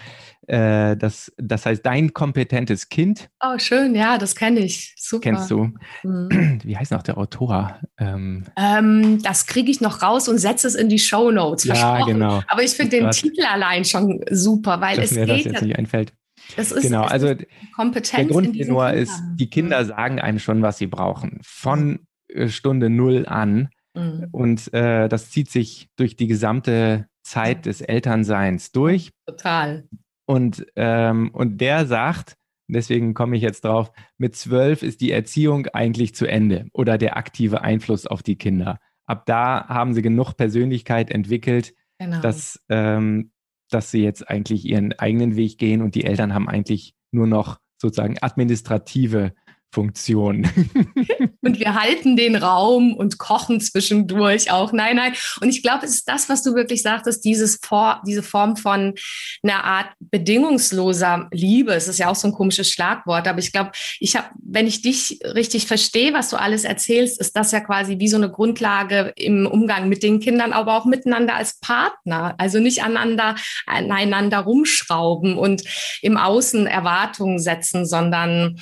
Äh, 0.48 0.96
das, 0.96 1.32
das 1.38 1.66
heißt, 1.66 1.86
dein 1.86 2.12
kompetentes 2.12 2.88
Kind. 2.88 3.30
Oh, 3.40 3.58
schön, 3.58 3.94
ja, 3.94 4.18
das 4.18 4.34
kenne 4.34 4.60
ich. 4.60 4.94
Super. 4.98 5.22
Kennst 5.22 5.50
du? 5.50 5.70
Mhm. 6.02 6.60
Wie 6.64 6.76
heißt 6.76 6.90
noch 6.90 7.04
der 7.04 7.16
Autor? 7.16 7.78
Ähm, 7.96 8.44
ähm, 8.56 9.22
das 9.22 9.46
kriege 9.46 9.70
ich 9.70 9.80
noch 9.80 10.02
raus 10.02 10.28
und 10.28 10.38
setze 10.38 10.66
es 10.66 10.74
in 10.74 10.88
die 10.88 10.98
Show 10.98 11.30
Notes. 11.30 11.64
Ja, 11.64 12.04
genau. 12.04 12.42
Aber 12.48 12.62
ich 12.62 12.72
finde 12.72 12.98
den 12.98 13.10
Titel 13.12 13.44
allein 13.44 13.84
schon 13.84 14.20
super, 14.30 14.80
weil 14.80 14.96
Dass 14.96 15.12
es 15.12 15.16
mir 15.16 15.26
geht. 15.26 15.46
Das 15.46 15.52
jetzt 15.52 15.62
nicht 15.62 15.78
einfällt. 15.78 16.12
Das 16.56 16.72
ist, 16.72 16.82
genau, 16.82 17.02
also 17.02 17.34
Kompetenz 17.74 18.10
der 18.10 18.26
Grundtenor 18.26 18.90
ist, 18.90 19.22
die 19.34 19.48
Kinder 19.48 19.82
mhm. 19.82 19.86
sagen 19.86 20.20
einem 20.20 20.38
schon, 20.38 20.62
was 20.62 20.78
sie 20.78 20.86
brauchen. 20.86 21.38
Von 21.42 22.06
mhm. 22.32 22.48
Stunde 22.48 22.90
null 22.90 23.26
an. 23.26 23.70
Mhm. 23.94 24.28
Und 24.30 24.72
äh, 24.72 25.08
das 25.08 25.30
zieht 25.30 25.50
sich 25.50 25.88
durch 25.96 26.16
die 26.16 26.26
gesamte 26.26 27.06
Zeit 27.22 27.66
des 27.66 27.80
Elternseins 27.80 28.72
durch. 28.72 29.12
Total. 29.26 29.88
Und, 30.26 30.66
ähm, 30.76 31.30
und 31.32 31.58
der 31.58 31.86
sagt, 31.86 32.36
deswegen 32.68 33.14
komme 33.14 33.36
ich 33.36 33.42
jetzt 33.42 33.64
drauf, 33.64 33.92
mit 34.18 34.36
zwölf 34.36 34.82
ist 34.82 35.00
die 35.00 35.12
Erziehung 35.12 35.66
eigentlich 35.68 36.14
zu 36.14 36.26
Ende 36.26 36.66
oder 36.72 36.98
der 36.98 37.16
aktive 37.16 37.62
Einfluss 37.62 38.06
auf 38.06 38.22
die 38.22 38.36
Kinder. 38.36 38.78
Ab 39.04 39.26
da 39.26 39.66
haben 39.68 39.94
sie 39.94 40.02
genug 40.02 40.34
Persönlichkeit 40.34 41.10
entwickelt, 41.10 41.74
genau. 41.98 42.20
dass, 42.20 42.64
ähm, 42.68 43.31
dass 43.74 43.90
sie 43.90 44.02
jetzt 44.02 44.28
eigentlich 44.28 44.64
ihren 44.64 44.92
eigenen 44.98 45.36
Weg 45.36 45.58
gehen 45.58 45.82
und 45.82 45.94
die 45.94 46.04
Eltern 46.04 46.34
haben 46.34 46.48
eigentlich 46.48 46.94
nur 47.10 47.26
noch 47.26 47.58
sozusagen 47.78 48.16
administrative 48.20 49.34
Funktion. 49.72 50.48
und 51.40 51.58
wir 51.58 51.74
halten 51.74 52.16
den 52.16 52.36
Raum 52.36 52.94
und 52.94 53.18
kochen 53.18 53.60
zwischendurch 53.60 54.50
auch. 54.50 54.72
Nein, 54.72 54.96
nein. 54.96 55.14
Und 55.40 55.48
ich 55.48 55.62
glaube, 55.62 55.86
es 55.86 55.94
ist 55.94 56.08
das, 56.08 56.28
was 56.28 56.42
du 56.42 56.54
wirklich 56.54 56.82
sagtest, 56.82 57.24
dieses 57.24 57.58
For 57.62 58.02
diese 58.06 58.22
Form 58.22 58.56
von 58.56 58.94
einer 59.42 59.64
Art 59.64 59.88
bedingungsloser 59.98 61.28
Liebe. 61.32 61.72
Es 61.72 61.88
ist 61.88 61.98
ja 61.98 62.08
auch 62.08 62.14
so 62.14 62.28
ein 62.28 62.34
komisches 62.34 62.70
Schlagwort, 62.70 63.26
aber 63.26 63.38
ich 63.38 63.50
glaube, 63.50 63.72
ich 63.98 64.14
habe, 64.14 64.28
wenn 64.42 64.66
ich 64.66 64.82
dich 64.82 65.20
richtig 65.24 65.66
verstehe, 65.66 66.12
was 66.12 66.28
du 66.28 66.36
alles 66.36 66.64
erzählst, 66.64 67.18
ist 67.18 67.34
das 67.34 67.52
ja 67.52 67.60
quasi 67.60 67.98
wie 67.98 68.08
so 68.08 68.16
eine 68.16 68.30
Grundlage 68.30 69.12
im 69.16 69.46
Umgang 69.46 69.88
mit 69.88 70.02
den 70.02 70.20
Kindern, 70.20 70.52
aber 70.52 70.76
auch 70.76 70.84
miteinander 70.84 71.34
als 71.34 71.58
Partner. 71.60 72.34
Also 72.36 72.58
nicht 72.58 72.82
aneinander, 72.82 73.36
aneinander 73.66 74.40
rumschrauben 74.40 75.38
und 75.38 75.62
im 76.02 76.18
Außen 76.18 76.66
Erwartungen 76.66 77.38
setzen, 77.38 77.86
sondern 77.86 78.60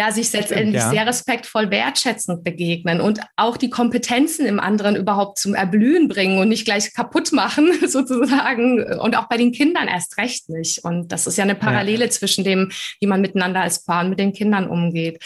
ja, 0.00 0.12
sich 0.12 0.32
letztendlich 0.32 0.80
ja. 0.80 0.88
sehr 0.88 1.06
respektvoll 1.06 1.70
wertschätzend 1.70 2.42
begegnen 2.42 3.02
und 3.02 3.20
auch 3.36 3.58
die 3.58 3.68
Kompetenzen 3.68 4.46
im 4.46 4.58
anderen 4.58 4.96
überhaupt 4.96 5.38
zum 5.38 5.54
Erblühen 5.54 6.08
bringen 6.08 6.38
und 6.38 6.48
nicht 6.48 6.64
gleich 6.64 6.94
kaputt 6.94 7.32
machen, 7.32 7.70
sozusagen. 7.86 8.82
Und 8.94 9.14
auch 9.14 9.28
bei 9.28 9.36
den 9.36 9.52
Kindern 9.52 9.88
erst 9.88 10.16
recht 10.16 10.48
nicht. 10.48 10.82
Und 10.84 11.12
das 11.12 11.26
ist 11.26 11.36
ja 11.36 11.44
eine 11.44 11.54
Parallele 11.54 12.06
ja. 12.06 12.10
zwischen 12.10 12.44
dem, 12.44 12.70
wie 12.98 13.06
man 13.06 13.20
miteinander 13.20 13.60
als 13.60 13.84
Paar 13.84 14.02
und 14.02 14.08
mit 14.10 14.18
den 14.18 14.32
Kindern 14.32 14.68
umgeht. 14.68 15.22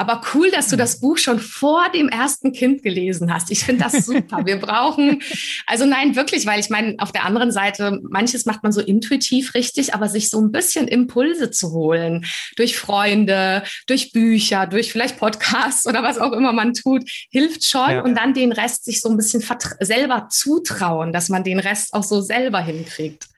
Aber 0.00 0.22
cool, 0.32 0.50
dass 0.50 0.68
du 0.68 0.76
das 0.76 0.98
Buch 0.98 1.18
schon 1.18 1.38
vor 1.38 1.90
dem 1.94 2.08
ersten 2.08 2.52
Kind 2.52 2.82
gelesen 2.82 3.34
hast. 3.34 3.50
Ich 3.50 3.64
finde 3.64 3.84
das 3.84 4.06
super. 4.06 4.46
Wir 4.46 4.56
brauchen, 4.56 5.22
also 5.66 5.84
nein, 5.84 6.16
wirklich, 6.16 6.46
weil 6.46 6.58
ich 6.58 6.70
meine, 6.70 6.94
auf 7.00 7.12
der 7.12 7.26
anderen 7.26 7.52
Seite, 7.52 8.00
manches 8.08 8.46
macht 8.46 8.62
man 8.62 8.72
so 8.72 8.80
intuitiv 8.80 9.52
richtig, 9.52 9.92
aber 9.92 10.08
sich 10.08 10.30
so 10.30 10.40
ein 10.40 10.52
bisschen 10.52 10.88
Impulse 10.88 11.50
zu 11.50 11.72
holen 11.72 12.24
durch 12.56 12.78
Freunde, 12.78 13.62
durch 13.88 14.12
Bücher, 14.12 14.66
durch 14.66 14.90
vielleicht 14.90 15.18
Podcasts 15.18 15.86
oder 15.86 16.02
was 16.02 16.16
auch 16.16 16.32
immer 16.32 16.54
man 16.54 16.72
tut, 16.72 17.02
hilft 17.30 17.66
schon. 17.66 17.90
Ja. 17.90 18.00
Und 18.00 18.14
dann 18.14 18.32
den 18.32 18.52
Rest 18.52 18.86
sich 18.86 19.02
so 19.02 19.10
ein 19.10 19.18
bisschen 19.18 19.44
selber 19.80 20.28
zutrauen, 20.30 21.12
dass 21.12 21.28
man 21.28 21.44
den 21.44 21.58
Rest 21.58 21.92
auch 21.92 22.04
so 22.04 22.22
selber 22.22 22.60
hinkriegt. 22.60 23.29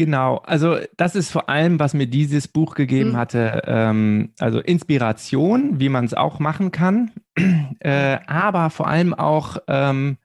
Genau, 0.00 0.36
also 0.38 0.78
das 0.96 1.14
ist 1.14 1.30
vor 1.30 1.50
allem, 1.50 1.78
was 1.78 1.92
mir 1.92 2.06
dieses 2.06 2.48
Buch 2.48 2.74
gegeben 2.74 3.10
mhm. 3.10 3.16
hatte, 3.18 3.64
ähm, 3.66 4.32
also 4.38 4.58
Inspiration, 4.58 5.78
wie 5.78 5.90
man 5.90 6.06
es 6.06 6.14
auch 6.14 6.38
machen 6.38 6.70
kann, 6.70 7.10
äh, 7.80 8.16
aber 8.26 8.70
vor 8.70 8.86
allem 8.86 9.12
auch 9.12 9.58
ähm, 9.68 10.16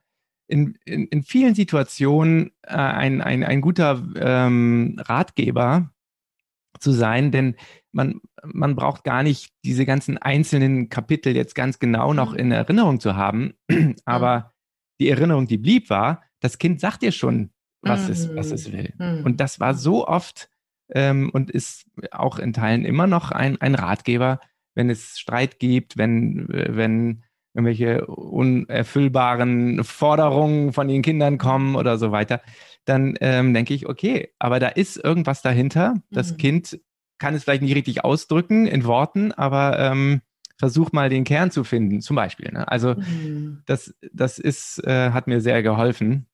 in, 0.48 0.78
in, 0.86 1.08
in, 1.08 1.22
vielen 1.22 1.54
Situationen 1.54 2.52
äh, 2.62 2.72
ein, 2.72 3.20
ein, 3.20 3.44
ein 3.44 3.60
guter 3.60 4.02
ähm, 4.16 4.98
Ratgeber 4.98 5.90
zu 6.80 6.92
sein, 6.92 7.30
denn 7.30 7.56
man, 7.92 8.22
man 8.46 8.76
braucht 8.76 9.04
gar 9.04 9.22
nicht 9.22 9.52
diese 9.62 9.84
ganzen 9.84 10.16
einzelnen 10.16 10.88
Kapitel 10.88 11.36
jetzt 11.36 11.54
ganz 11.54 11.78
genau 11.78 12.14
noch 12.14 12.32
mhm. 12.32 12.38
in 12.38 12.52
Erinnerung 12.52 12.98
zu 12.98 13.14
haben, 13.14 13.52
aber 14.06 14.54
die 15.00 15.10
Erinnerung, 15.10 15.46
die 15.46 15.58
blieb, 15.58 15.90
war, 15.90 16.22
das 16.40 16.56
Kind 16.56 16.80
sagt 16.80 17.02
dir 17.02 17.12
schon, 17.12 17.50
was, 17.82 18.06
mhm. 18.06 18.12
es, 18.12 18.36
was 18.36 18.50
es 18.50 18.72
will. 18.72 18.92
Mhm. 18.98 19.24
Und 19.24 19.40
das 19.40 19.60
war 19.60 19.74
so 19.74 20.06
oft 20.06 20.48
ähm, 20.90 21.30
und 21.32 21.50
ist 21.50 21.86
auch 22.10 22.38
in 22.38 22.52
Teilen 22.52 22.84
immer 22.84 23.06
noch 23.06 23.30
ein, 23.30 23.60
ein 23.60 23.74
Ratgeber, 23.74 24.40
wenn 24.74 24.90
es 24.90 25.18
Streit 25.18 25.58
gibt, 25.58 25.96
wenn, 25.96 26.46
wenn 26.48 27.22
irgendwelche 27.54 28.06
unerfüllbaren 28.06 29.82
Forderungen 29.82 30.72
von 30.74 30.88
den 30.88 31.00
Kindern 31.00 31.38
kommen 31.38 31.74
oder 31.74 31.96
so 31.96 32.12
weiter, 32.12 32.42
dann 32.84 33.16
ähm, 33.20 33.54
denke 33.54 33.72
ich, 33.72 33.88
okay, 33.88 34.28
aber 34.38 34.60
da 34.60 34.68
ist 34.68 35.02
irgendwas 35.02 35.40
dahinter. 35.40 35.94
Das 36.10 36.32
mhm. 36.32 36.36
Kind 36.36 36.80
kann 37.18 37.34
es 37.34 37.44
vielleicht 37.44 37.62
nicht 37.62 37.74
richtig 37.74 38.04
ausdrücken 38.04 38.66
in 38.66 38.84
Worten, 38.84 39.32
aber 39.32 39.78
ähm, 39.78 40.20
versuch 40.58 40.92
mal 40.92 41.08
den 41.08 41.24
Kern 41.24 41.50
zu 41.50 41.64
finden, 41.64 42.02
zum 42.02 42.14
Beispiel. 42.16 42.52
Ne? 42.52 42.68
Also 42.68 42.94
mhm. 42.94 43.62
das, 43.64 43.94
das 44.12 44.38
ist, 44.38 44.84
äh, 44.86 45.10
hat 45.10 45.26
mir 45.26 45.40
sehr 45.40 45.62
geholfen 45.62 46.26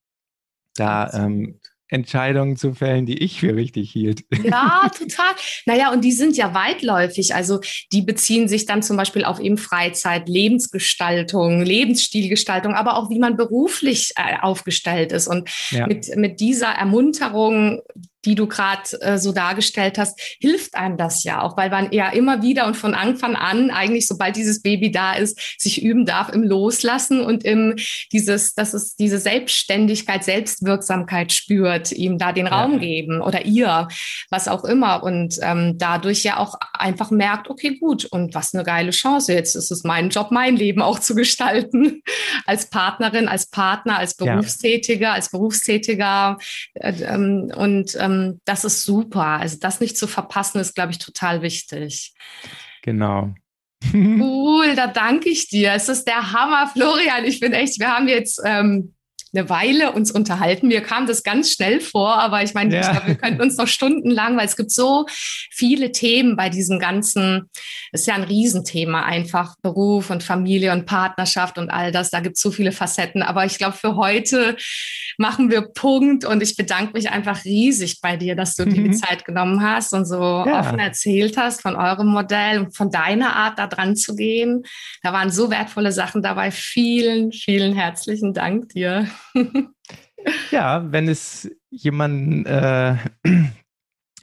da 0.74 1.11
ähm, 1.12 1.61
Entscheidungen 1.92 2.56
zu 2.56 2.72
fällen, 2.72 3.04
die 3.04 3.18
ich 3.18 3.40
für 3.40 3.54
richtig 3.54 3.92
hielt. 3.92 4.24
Ja, 4.42 4.90
total. 4.98 5.35
Naja, 5.66 5.92
und 5.92 6.02
die 6.02 6.12
sind 6.12 6.37
ja 6.37 6.54
weitläufig. 6.54 7.35
Also 7.35 7.61
die 7.92 8.00
beziehen 8.00 8.48
sich 8.48 8.64
dann 8.64 8.82
zum 8.82 8.96
Beispiel 8.96 9.24
auf 9.24 9.38
eben 9.38 9.58
Freizeit, 9.58 10.26
Lebensgestaltung, 10.28 11.61
Lebensstilgestaltung, 11.61 12.72
aber 12.74 12.96
auch 12.96 13.11
wie 13.11 13.18
man 13.18 13.37
beruflich 13.37 14.12
äh, 14.16 14.38
aufgestellt 14.40 15.12
ist. 15.12 15.28
Und 15.28 15.50
ja. 15.70 15.87
mit, 15.87 16.16
mit 16.16 16.40
dieser 16.40 16.68
Ermunterung 16.68 17.82
die 18.24 18.35
du 18.35 18.46
gerade 18.46 19.00
äh, 19.00 19.18
so 19.18 19.32
dargestellt 19.32 19.98
hast, 19.98 20.18
hilft 20.40 20.74
einem 20.74 20.96
das 20.96 21.24
ja 21.24 21.42
auch, 21.42 21.56
weil 21.56 21.70
man 21.70 21.92
ja 21.92 22.08
immer 22.11 22.42
wieder 22.42 22.66
und 22.66 22.76
von 22.76 22.94
Anfang 22.94 23.35
an 23.35 23.70
eigentlich, 23.70 24.06
sobald 24.06 24.37
dieses 24.37 24.62
Baby 24.62 24.90
da 24.90 25.14
ist, 25.14 25.61
sich 25.61 25.82
üben 25.82 26.06
darf 26.06 26.28
im 26.30 26.42
Loslassen 26.42 27.20
und 27.20 27.44
im 27.44 27.76
dieses, 28.12 28.54
dass 28.54 28.74
es 28.74 28.96
diese 28.96 29.18
Selbstständigkeit, 29.18 30.24
Selbstwirksamkeit 30.24 31.32
spürt, 31.32 31.92
ihm 31.92 32.18
da 32.18 32.32
den 32.32 32.46
Raum 32.46 32.74
ja. 32.74 32.78
geben 32.78 33.20
oder 33.20 33.44
ihr, 33.44 33.88
was 34.30 34.48
auch 34.48 34.64
immer 34.64 35.02
und 35.02 35.38
ähm, 35.42 35.78
dadurch 35.78 36.22
ja 36.22 36.37
auch 36.37 36.54
einfach 36.72 37.11
merkt, 37.11 37.50
okay, 37.50 37.76
gut 37.78 38.04
und 38.04 38.35
was 38.35 38.54
eine 38.54 38.64
geile 38.64 38.90
Chance, 38.90 39.32
jetzt 39.32 39.56
ist 39.56 39.70
es 39.70 39.85
mein 39.85 40.11
Job, 40.11 40.30
mein 40.30 40.56
Leben 40.56 40.82
auch 40.82 40.98
zu 40.98 41.14
gestalten, 41.14 42.02
als 42.46 42.70
Partnerin, 42.70 43.28
als 43.28 43.46
Partner, 43.46 43.98
als 43.98 44.14
Berufstätiger, 44.14 45.08
ja. 45.08 45.12
als 45.14 45.30
Berufstätiger 45.30 46.38
äh, 46.74 46.92
ähm, 47.02 47.52
und 47.56 47.96
ähm, 47.98 48.12
ähm, 48.12 48.40
das 48.44 48.64
ist 48.64 48.83
super. 48.85 49.25
Also 49.25 49.59
das 49.61 49.81
nicht 49.81 49.96
zu 49.96 50.07
verpassen, 50.07 50.61
ist, 50.61 50.75
glaube 50.75 50.92
ich, 50.92 50.98
total 50.98 51.42
wichtig. 51.42 52.12
Genau. 52.83 53.35
Cool, 53.92 54.77
da 54.77 54.87
danke 54.87 55.29
ich 55.29 55.48
dir. 55.48 55.72
Es 55.72 55.88
ist 55.88 56.05
der 56.05 56.33
Hammer, 56.33 56.68
Florian. 56.68 57.25
Ich 57.25 57.40
bin 57.40 57.53
echt, 57.53 57.81
wir 57.81 57.88
haben 57.88 58.09
jetzt 58.09 58.40
ähm, 58.44 58.94
eine 59.34 59.48
Weile 59.48 59.92
uns 59.92 60.10
unterhalten. 60.10 60.68
Mir 60.68 60.82
kam 60.82 61.06
das 61.06 61.22
ganz 61.22 61.52
schnell 61.52 61.80
vor, 61.80 62.18
aber 62.18 62.42
ich 62.42 62.54
meine, 62.54 62.74
ja. 62.74 63.02
wir 63.06 63.14
könnten 63.14 63.40
uns 63.40 63.56
noch 63.56 63.66
stundenlang, 63.66 64.36
weil 64.36 64.46
es 64.46 64.56
gibt 64.56 64.70
so 64.70 65.06
viele 65.08 65.92
Themen 65.92 66.36
bei 66.36 66.50
diesem 66.50 66.78
ganzen, 66.78 67.48
es 67.92 68.02
ist 68.02 68.06
ja 68.06 68.14
ein 68.14 68.24
Riesenthema 68.24 69.04
einfach, 69.04 69.56
Beruf 69.62 70.10
und 70.10 70.22
Familie 70.22 70.72
und 70.72 70.86
Partnerschaft 70.86 71.56
und 71.56 71.70
all 71.70 71.92
das. 71.92 72.10
Da 72.10 72.20
gibt 72.20 72.36
es 72.36 72.42
so 72.42 72.50
viele 72.50 72.72
Facetten. 72.72 73.22
Aber 73.22 73.46
ich 73.46 73.56
glaube, 73.56 73.76
für 73.76 73.96
heute 73.96 74.56
machen 75.16 75.50
wir 75.50 75.62
Punkt 75.62 76.24
und 76.24 76.42
ich 76.42 76.56
bedanke 76.56 76.92
mich 76.92 77.10
einfach 77.10 77.44
riesig 77.44 78.00
bei 78.00 78.16
dir, 78.16 78.36
dass 78.36 78.54
du 78.54 78.64
mhm. 78.64 78.70
dir 78.70 78.82
die 78.82 78.88
mhm. 78.90 78.94
Zeit 78.94 79.24
genommen 79.24 79.62
hast 79.62 79.94
und 79.94 80.04
so 80.04 80.44
ja. 80.46 80.60
offen 80.60 80.78
erzählt 80.78 81.36
hast 81.38 81.62
von 81.62 81.76
eurem 81.76 82.08
Modell 82.08 82.58
und 82.58 82.76
von 82.76 82.90
deiner 82.90 83.34
Art, 83.36 83.58
da 83.58 83.66
dran 83.66 83.96
zu 83.96 84.14
gehen. 84.14 84.64
Da 85.02 85.12
waren 85.12 85.30
so 85.30 85.50
wertvolle 85.50 85.92
Sachen 85.92 86.22
dabei. 86.22 86.50
Vielen, 86.50 87.32
vielen 87.32 87.74
herzlichen 87.74 88.34
Dank 88.34 88.70
dir. 88.70 89.08
Ja, 90.50 90.92
wenn 90.92 91.08
es 91.08 91.50
jemanden 91.70 92.46
äh, 92.46 92.96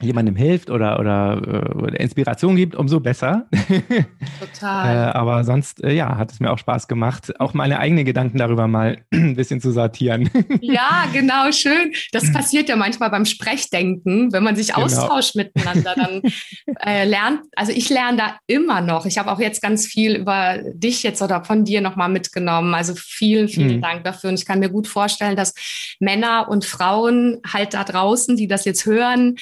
jemandem 0.02 0.36
hilft 0.36 0.70
oder, 0.70 0.98
oder, 0.98 1.74
oder 1.76 2.00
Inspiration 2.00 2.56
gibt, 2.56 2.74
umso 2.74 3.00
besser. 3.00 3.46
Total. 4.40 5.08
äh, 5.08 5.12
aber 5.12 5.44
sonst, 5.44 5.82
äh, 5.84 5.92
ja, 5.92 6.16
hat 6.16 6.32
es 6.32 6.40
mir 6.40 6.50
auch 6.50 6.58
Spaß 6.58 6.88
gemacht, 6.88 7.38
auch 7.40 7.54
meine 7.54 7.78
eigenen 7.78 8.04
Gedanken 8.04 8.38
darüber 8.38 8.66
mal 8.66 8.98
ein 9.12 9.36
bisschen 9.36 9.60
zu 9.60 9.72
sortieren. 9.72 10.30
ja, 10.60 11.06
genau, 11.12 11.52
schön. 11.52 11.92
Das 12.12 12.32
passiert 12.32 12.68
ja 12.68 12.76
manchmal 12.76 13.10
beim 13.10 13.24
Sprechdenken, 13.24 14.32
wenn 14.32 14.42
man 14.42 14.56
sich 14.56 14.68
genau. 14.68 14.86
austauscht 14.86 15.36
miteinander, 15.36 15.94
dann 15.94 16.22
äh, 16.84 17.04
lernt, 17.04 17.40
also 17.56 17.72
ich 17.72 17.88
lerne 17.90 18.16
da 18.16 18.36
immer 18.46 18.80
noch. 18.80 19.06
Ich 19.06 19.18
habe 19.18 19.30
auch 19.30 19.40
jetzt 19.40 19.60
ganz 19.62 19.86
viel 19.86 20.16
über 20.16 20.58
dich 20.72 21.02
jetzt 21.02 21.22
oder 21.22 21.44
von 21.44 21.64
dir 21.64 21.80
nochmal 21.80 22.08
mitgenommen. 22.08 22.74
Also 22.74 22.94
vielen, 22.96 23.48
vielen 23.48 23.76
mhm. 23.76 23.82
Dank 23.82 24.04
dafür. 24.04 24.30
Und 24.30 24.38
ich 24.38 24.46
kann 24.46 24.60
mir 24.60 24.70
gut 24.70 24.86
vorstellen, 24.86 25.36
dass 25.36 25.54
Männer 25.98 26.48
und 26.48 26.64
Frauen 26.64 27.40
halt 27.46 27.74
da 27.74 27.84
draußen, 27.84 28.36
die 28.36 28.48
das 28.48 28.64
jetzt 28.64 28.86
hören, 28.86 29.36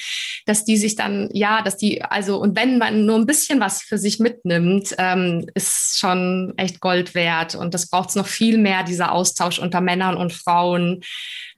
dass 0.49 0.65
die 0.65 0.77
sich 0.77 0.95
dann, 0.95 1.29
ja, 1.31 1.61
dass 1.61 1.77
die, 1.77 2.01
also, 2.01 2.41
und 2.41 2.57
wenn 2.57 2.79
man 2.79 3.05
nur 3.05 3.17
ein 3.17 3.27
bisschen 3.27 3.59
was 3.59 3.83
für 3.83 3.99
sich 3.99 4.19
mitnimmt, 4.19 4.95
ähm, 4.97 5.45
ist 5.53 5.99
schon 5.99 6.53
echt 6.57 6.79
Gold 6.79 7.13
wert. 7.13 7.53
Und 7.53 7.75
das 7.75 7.87
braucht 7.87 8.09
es 8.09 8.15
noch 8.15 8.25
viel 8.25 8.57
mehr, 8.57 8.83
dieser 8.83 9.11
Austausch 9.11 9.59
unter 9.59 9.79
Männern 9.79 10.17
und 10.17 10.33
Frauen, 10.33 11.01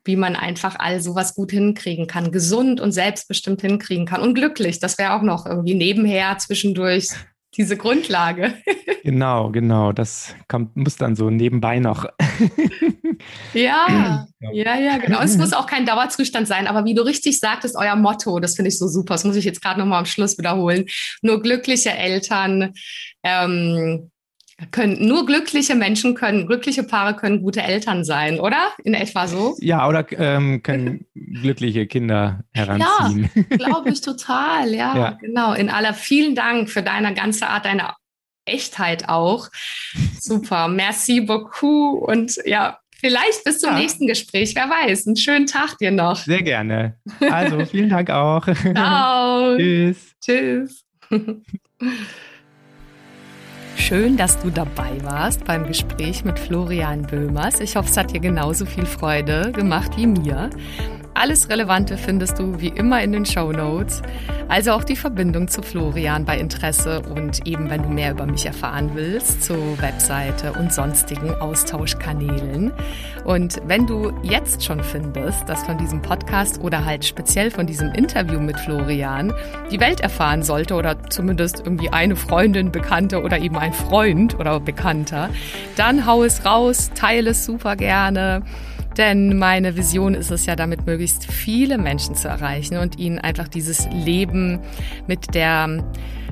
wie 0.04 0.18
man 0.18 0.36
einfach 0.36 0.76
all 0.78 1.00
sowas 1.00 1.36
gut 1.36 1.52
hinkriegen 1.52 2.06
kann, 2.06 2.34
gesund 2.34 2.82
und 2.82 2.92
selbstbestimmt 2.92 3.62
hinkriegen 3.62 4.06
kann 4.06 4.22
und 4.22 4.34
glücklich. 4.34 4.80
Das 4.80 4.98
wäre 4.98 5.14
auch 5.14 5.22
noch 5.22 5.46
irgendwie 5.46 5.76
nebenher 5.76 6.38
zwischendurch 6.38 7.08
diese 7.58 7.78
Grundlage. 7.78 8.54
genau, 9.04 9.52
genau. 9.52 9.92
Das 9.92 10.36
kommt, 10.48 10.76
muss 10.76 10.96
dann 10.96 11.16
so 11.16 11.30
nebenbei 11.30 11.80
noch. 11.80 12.06
ja, 13.54 14.28
ja, 14.54 14.80
ja, 14.80 14.98
genau. 14.98 15.22
Es 15.22 15.38
muss 15.38 15.54
auch 15.54 15.68
kein 15.68 15.86
Dauerzustand 15.86 16.48
sein, 16.48 16.68
aber 16.68 16.86
wie 16.86 16.94
du 16.94 17.04
richtig 17.04 17.40
sagtest, 17.40 17.76
euer 17.76 17.96
Motto, 17.96 18.40
das 18.40 18.56
finde 18.56 18.70
ich 18.70 18.78
so 18.78 18.88
super. 18.88 19.16
Das 19.16 19.26
muss 19.26 19.36
ich 19.36 19.46
jetzt 19.46 19.62
gerade 19.62 19.80
nochmal 19.80 20.00
am 20.00 20.06
Schluss 20.06 20.38
wiederholen. 20.38 20.86
Nur 21.22 21.42
glückliche 21.42 21.92
Eltern 21.92 22.74
ähm, 23.24 24.12
können 24.70 25.08
nur 25.08 25.26
glückliche 25.26 25.76
Menschen 25.76 26.14
können, 26.14 26.46
glückliche 26.46 26.84
Paare 26.84 27.16
können 27.16 27.42
gute 27.42 27.62
Eltern 27.62 28.04
sein, 28.04 28.40
oder? 28.40 28.72
In 28.84 28.94
etwa 28.94 29.28
so? 29.28 29.56
Ja, 29.60 29.88
oder 29.88 30.06
ähm, 30.12 30.62
können 30.62 31.06
glückliche 31.16 31.88
Kinder 31.88 32.44
heranziehen. 32.54 33.30
Ja, 33.36 33.58
glaube 33.58 33.90
ich 33.90 34.02
total. 34.02 34.74
Ja, 34.74 34.96
ja, 34.96 35.18
genau. 35.20 35.54
In 35.54 35.70
aller 35.70 35.94
vielen 35.94 36.36
Dank 36.36 36.70
für 36.70 36.84
deine 36.84 37.14
ganze 37.14 37.48
Art, 37.48 37.66
deine 37.66 37.94
Echtheit 38.46 39.10
auch. 39.10 39.50
Super. 40.20 40.68
Merci 40.68 41.22
beaucoup 41.22 42.08
und 42.08 42.40
ja, 42.46 42.78
Vielleicht 43.02 43.44
bis 43.46 43.58
zum 43.58 43.72
ja. 43.72 43.80
nächsten 43.80 44.06
Gespräch, 44.06 44.54
wer 44.54 44.70
weiß. 44.70 45.08
Einen 45.08 45.18
schönen 45.18 45.48
Tag 45.48 45.76
dir 45.80 45.90
noch. 45.90 46.18
Sehr 46.18 46.44
gerne. 46.44 47.00
Also, 47.20 47.66
vielen 47.66 47.90
Dank 47.90 48.12
auch. 48.12 48.46
Ciao. 48.46 49.56
Tschüss. 49.58 50.16
Tschüss. 50.24 50.86
Schön, 53.92 54.16
dass 54.16 54.40
du 54.40 54.50
dabei 54.50 55.04
warst 55.04 55.44
beim 55.44 55.68
Gespräch 55.68 56.24
mit 56.24 56.40
Florian 56.40 57.02
Böhmers. 57.02 57.60
Ich 57.60 57.76
hoffe, 57.76 57.90
es 57.90 57.98
hat 57.98 58.14
dir 58.14 58.22
genauso 58.22 58.66
viel 58.66 58.86
Freude 58.86 59.52
gemacht 59.52 59.98
wie 59.98 60.08
mir. 60.08 60.50
Alles 61.22 61.50
Relevante 61.50 61.98
findest 61.98 62.40
du 62.40 62.60
wie 62.60 62.70
immer 62.70 63.04
in 63.04 63.12
den 63.12 63.28
Show 63.28 63.52
Notes. 63.52 64.02
Also 64.48 64.72
auch 64.72 64.84
die 64.84 64.96
Verbindung 64.96 65.48
zu 65.50 65.62
Florian 65.62 66.26
bei 66.26 66.40
Interesse 66.40 67.00
und 67.02 67.46
eben, 67.46 67.70
wenn 67.70 67.84
du 67.84 67.90
mehr 67.90 68.14
über 68.14 68.26
mich 68.26 68.48
erfahren 68.48 68.90
willst, 68.96 69.44
zur 69.44 69.80
Webseite 69.80 70.52
und 70.54 70.74
sonstigen 70.74 71.36
Austauschkanälen. 71.36 72.74
Und 73.24 73.62
wenn 73.68 73.86
du 73.86 74.12
jetzt 74.24 74.64
schon 74.64 74.84
findest, 74.84 75.48
dass 75.48 75.62
von 75.62 75.78
diesem 75.78 76.02
Podcast 76.02 76.60
oder 76.60 76.86
halt 76.86 77.06
speziell 77.06 77.52
von 77.52 77.68
diesem 77.68 77.94
Interview 77.94 78.40
mit 78.40 78.60
Florian 78.60 79.32
die 79.70 79.80
Welt 79.80 80.00
erfahren 80.00 80.42
sollte 80.42 80.74
oder 80.74 81.08
zumindest 81.12 81.60
irgendwie 81.60 81.90
eine 81.90 82.16
Freundin, 82.16 82.72
Bekannte 82.72 83.22
oder 83.22 83.38
eben 83.38 83.58
ein 83.58 83.74
Freund 83.74 84.40
oder 84.40 84.60
Bekannter, 84.60 85.30
dann 85.76 86.08
hau 86.08 86.24
es 86.24 86.44
raus, 86.46 86.90
teile 86.96 87.30
es 87.30 87.46
super 87.46 87.76
gerne. 87.76 88.42
Denn 89.02 89.40
meine 89.40 89.76
Vision 89.76 90.14
ist 90.14 90.30
es 90.30 90.46
ja 90.46 90.56
damit, 90.56 90.86
möglichst 90.86 91.26
viele 91.26 91.80
Menschen 91.80 92.14
zu 92.14 92.28
erreichen 92.28 92.78
und 92.78 93.00
ihnen 93.00 93.18
einfach 93.18 93.48
dieses 93.48 93.90
Leben 93.90 94.60
mit 95.08 95.34
der 95.34 95.84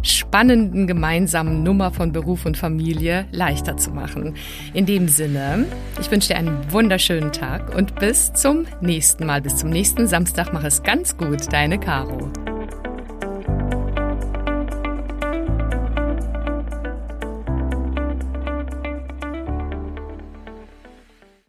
spannenden 0.03 0.86
gemeinsamen 0.86 1.63
Nummer 1.63 1.89
von 1.89 2.11
Beruf 2.11 2.45
und 2.45 2.57
Familie 2.57 3.26
leichter 3.32 3.76
zu 3.76 3.89
machen. 3.89 4.36
In 4.76 4.86
dem 4.86 5.07
Sinne, 5.07 5.65
ich 5.99 6.11
wünsche 6.11 6.28
dir 6.28 6.38
einen 6.38 6.72
wunderschönen 6.72 7.32
Tag 7.32 7.76
und 7.76 7.95
bis 7.95 8.34
zum 8.34 8.67
nächsten 8.82 9.26
Mal, 9.26 9.41
bis 9.41 9.55
zum 9.55 9.72
nächsten 9.72 10.05
Samstag. 10.05 10.53
Mach 10.53 10.63
es 10.63 10.84
ganz 10.84 11.17
gut, 11.17 11.51
deine 11.51 11.80
Caro. 11.80 12.32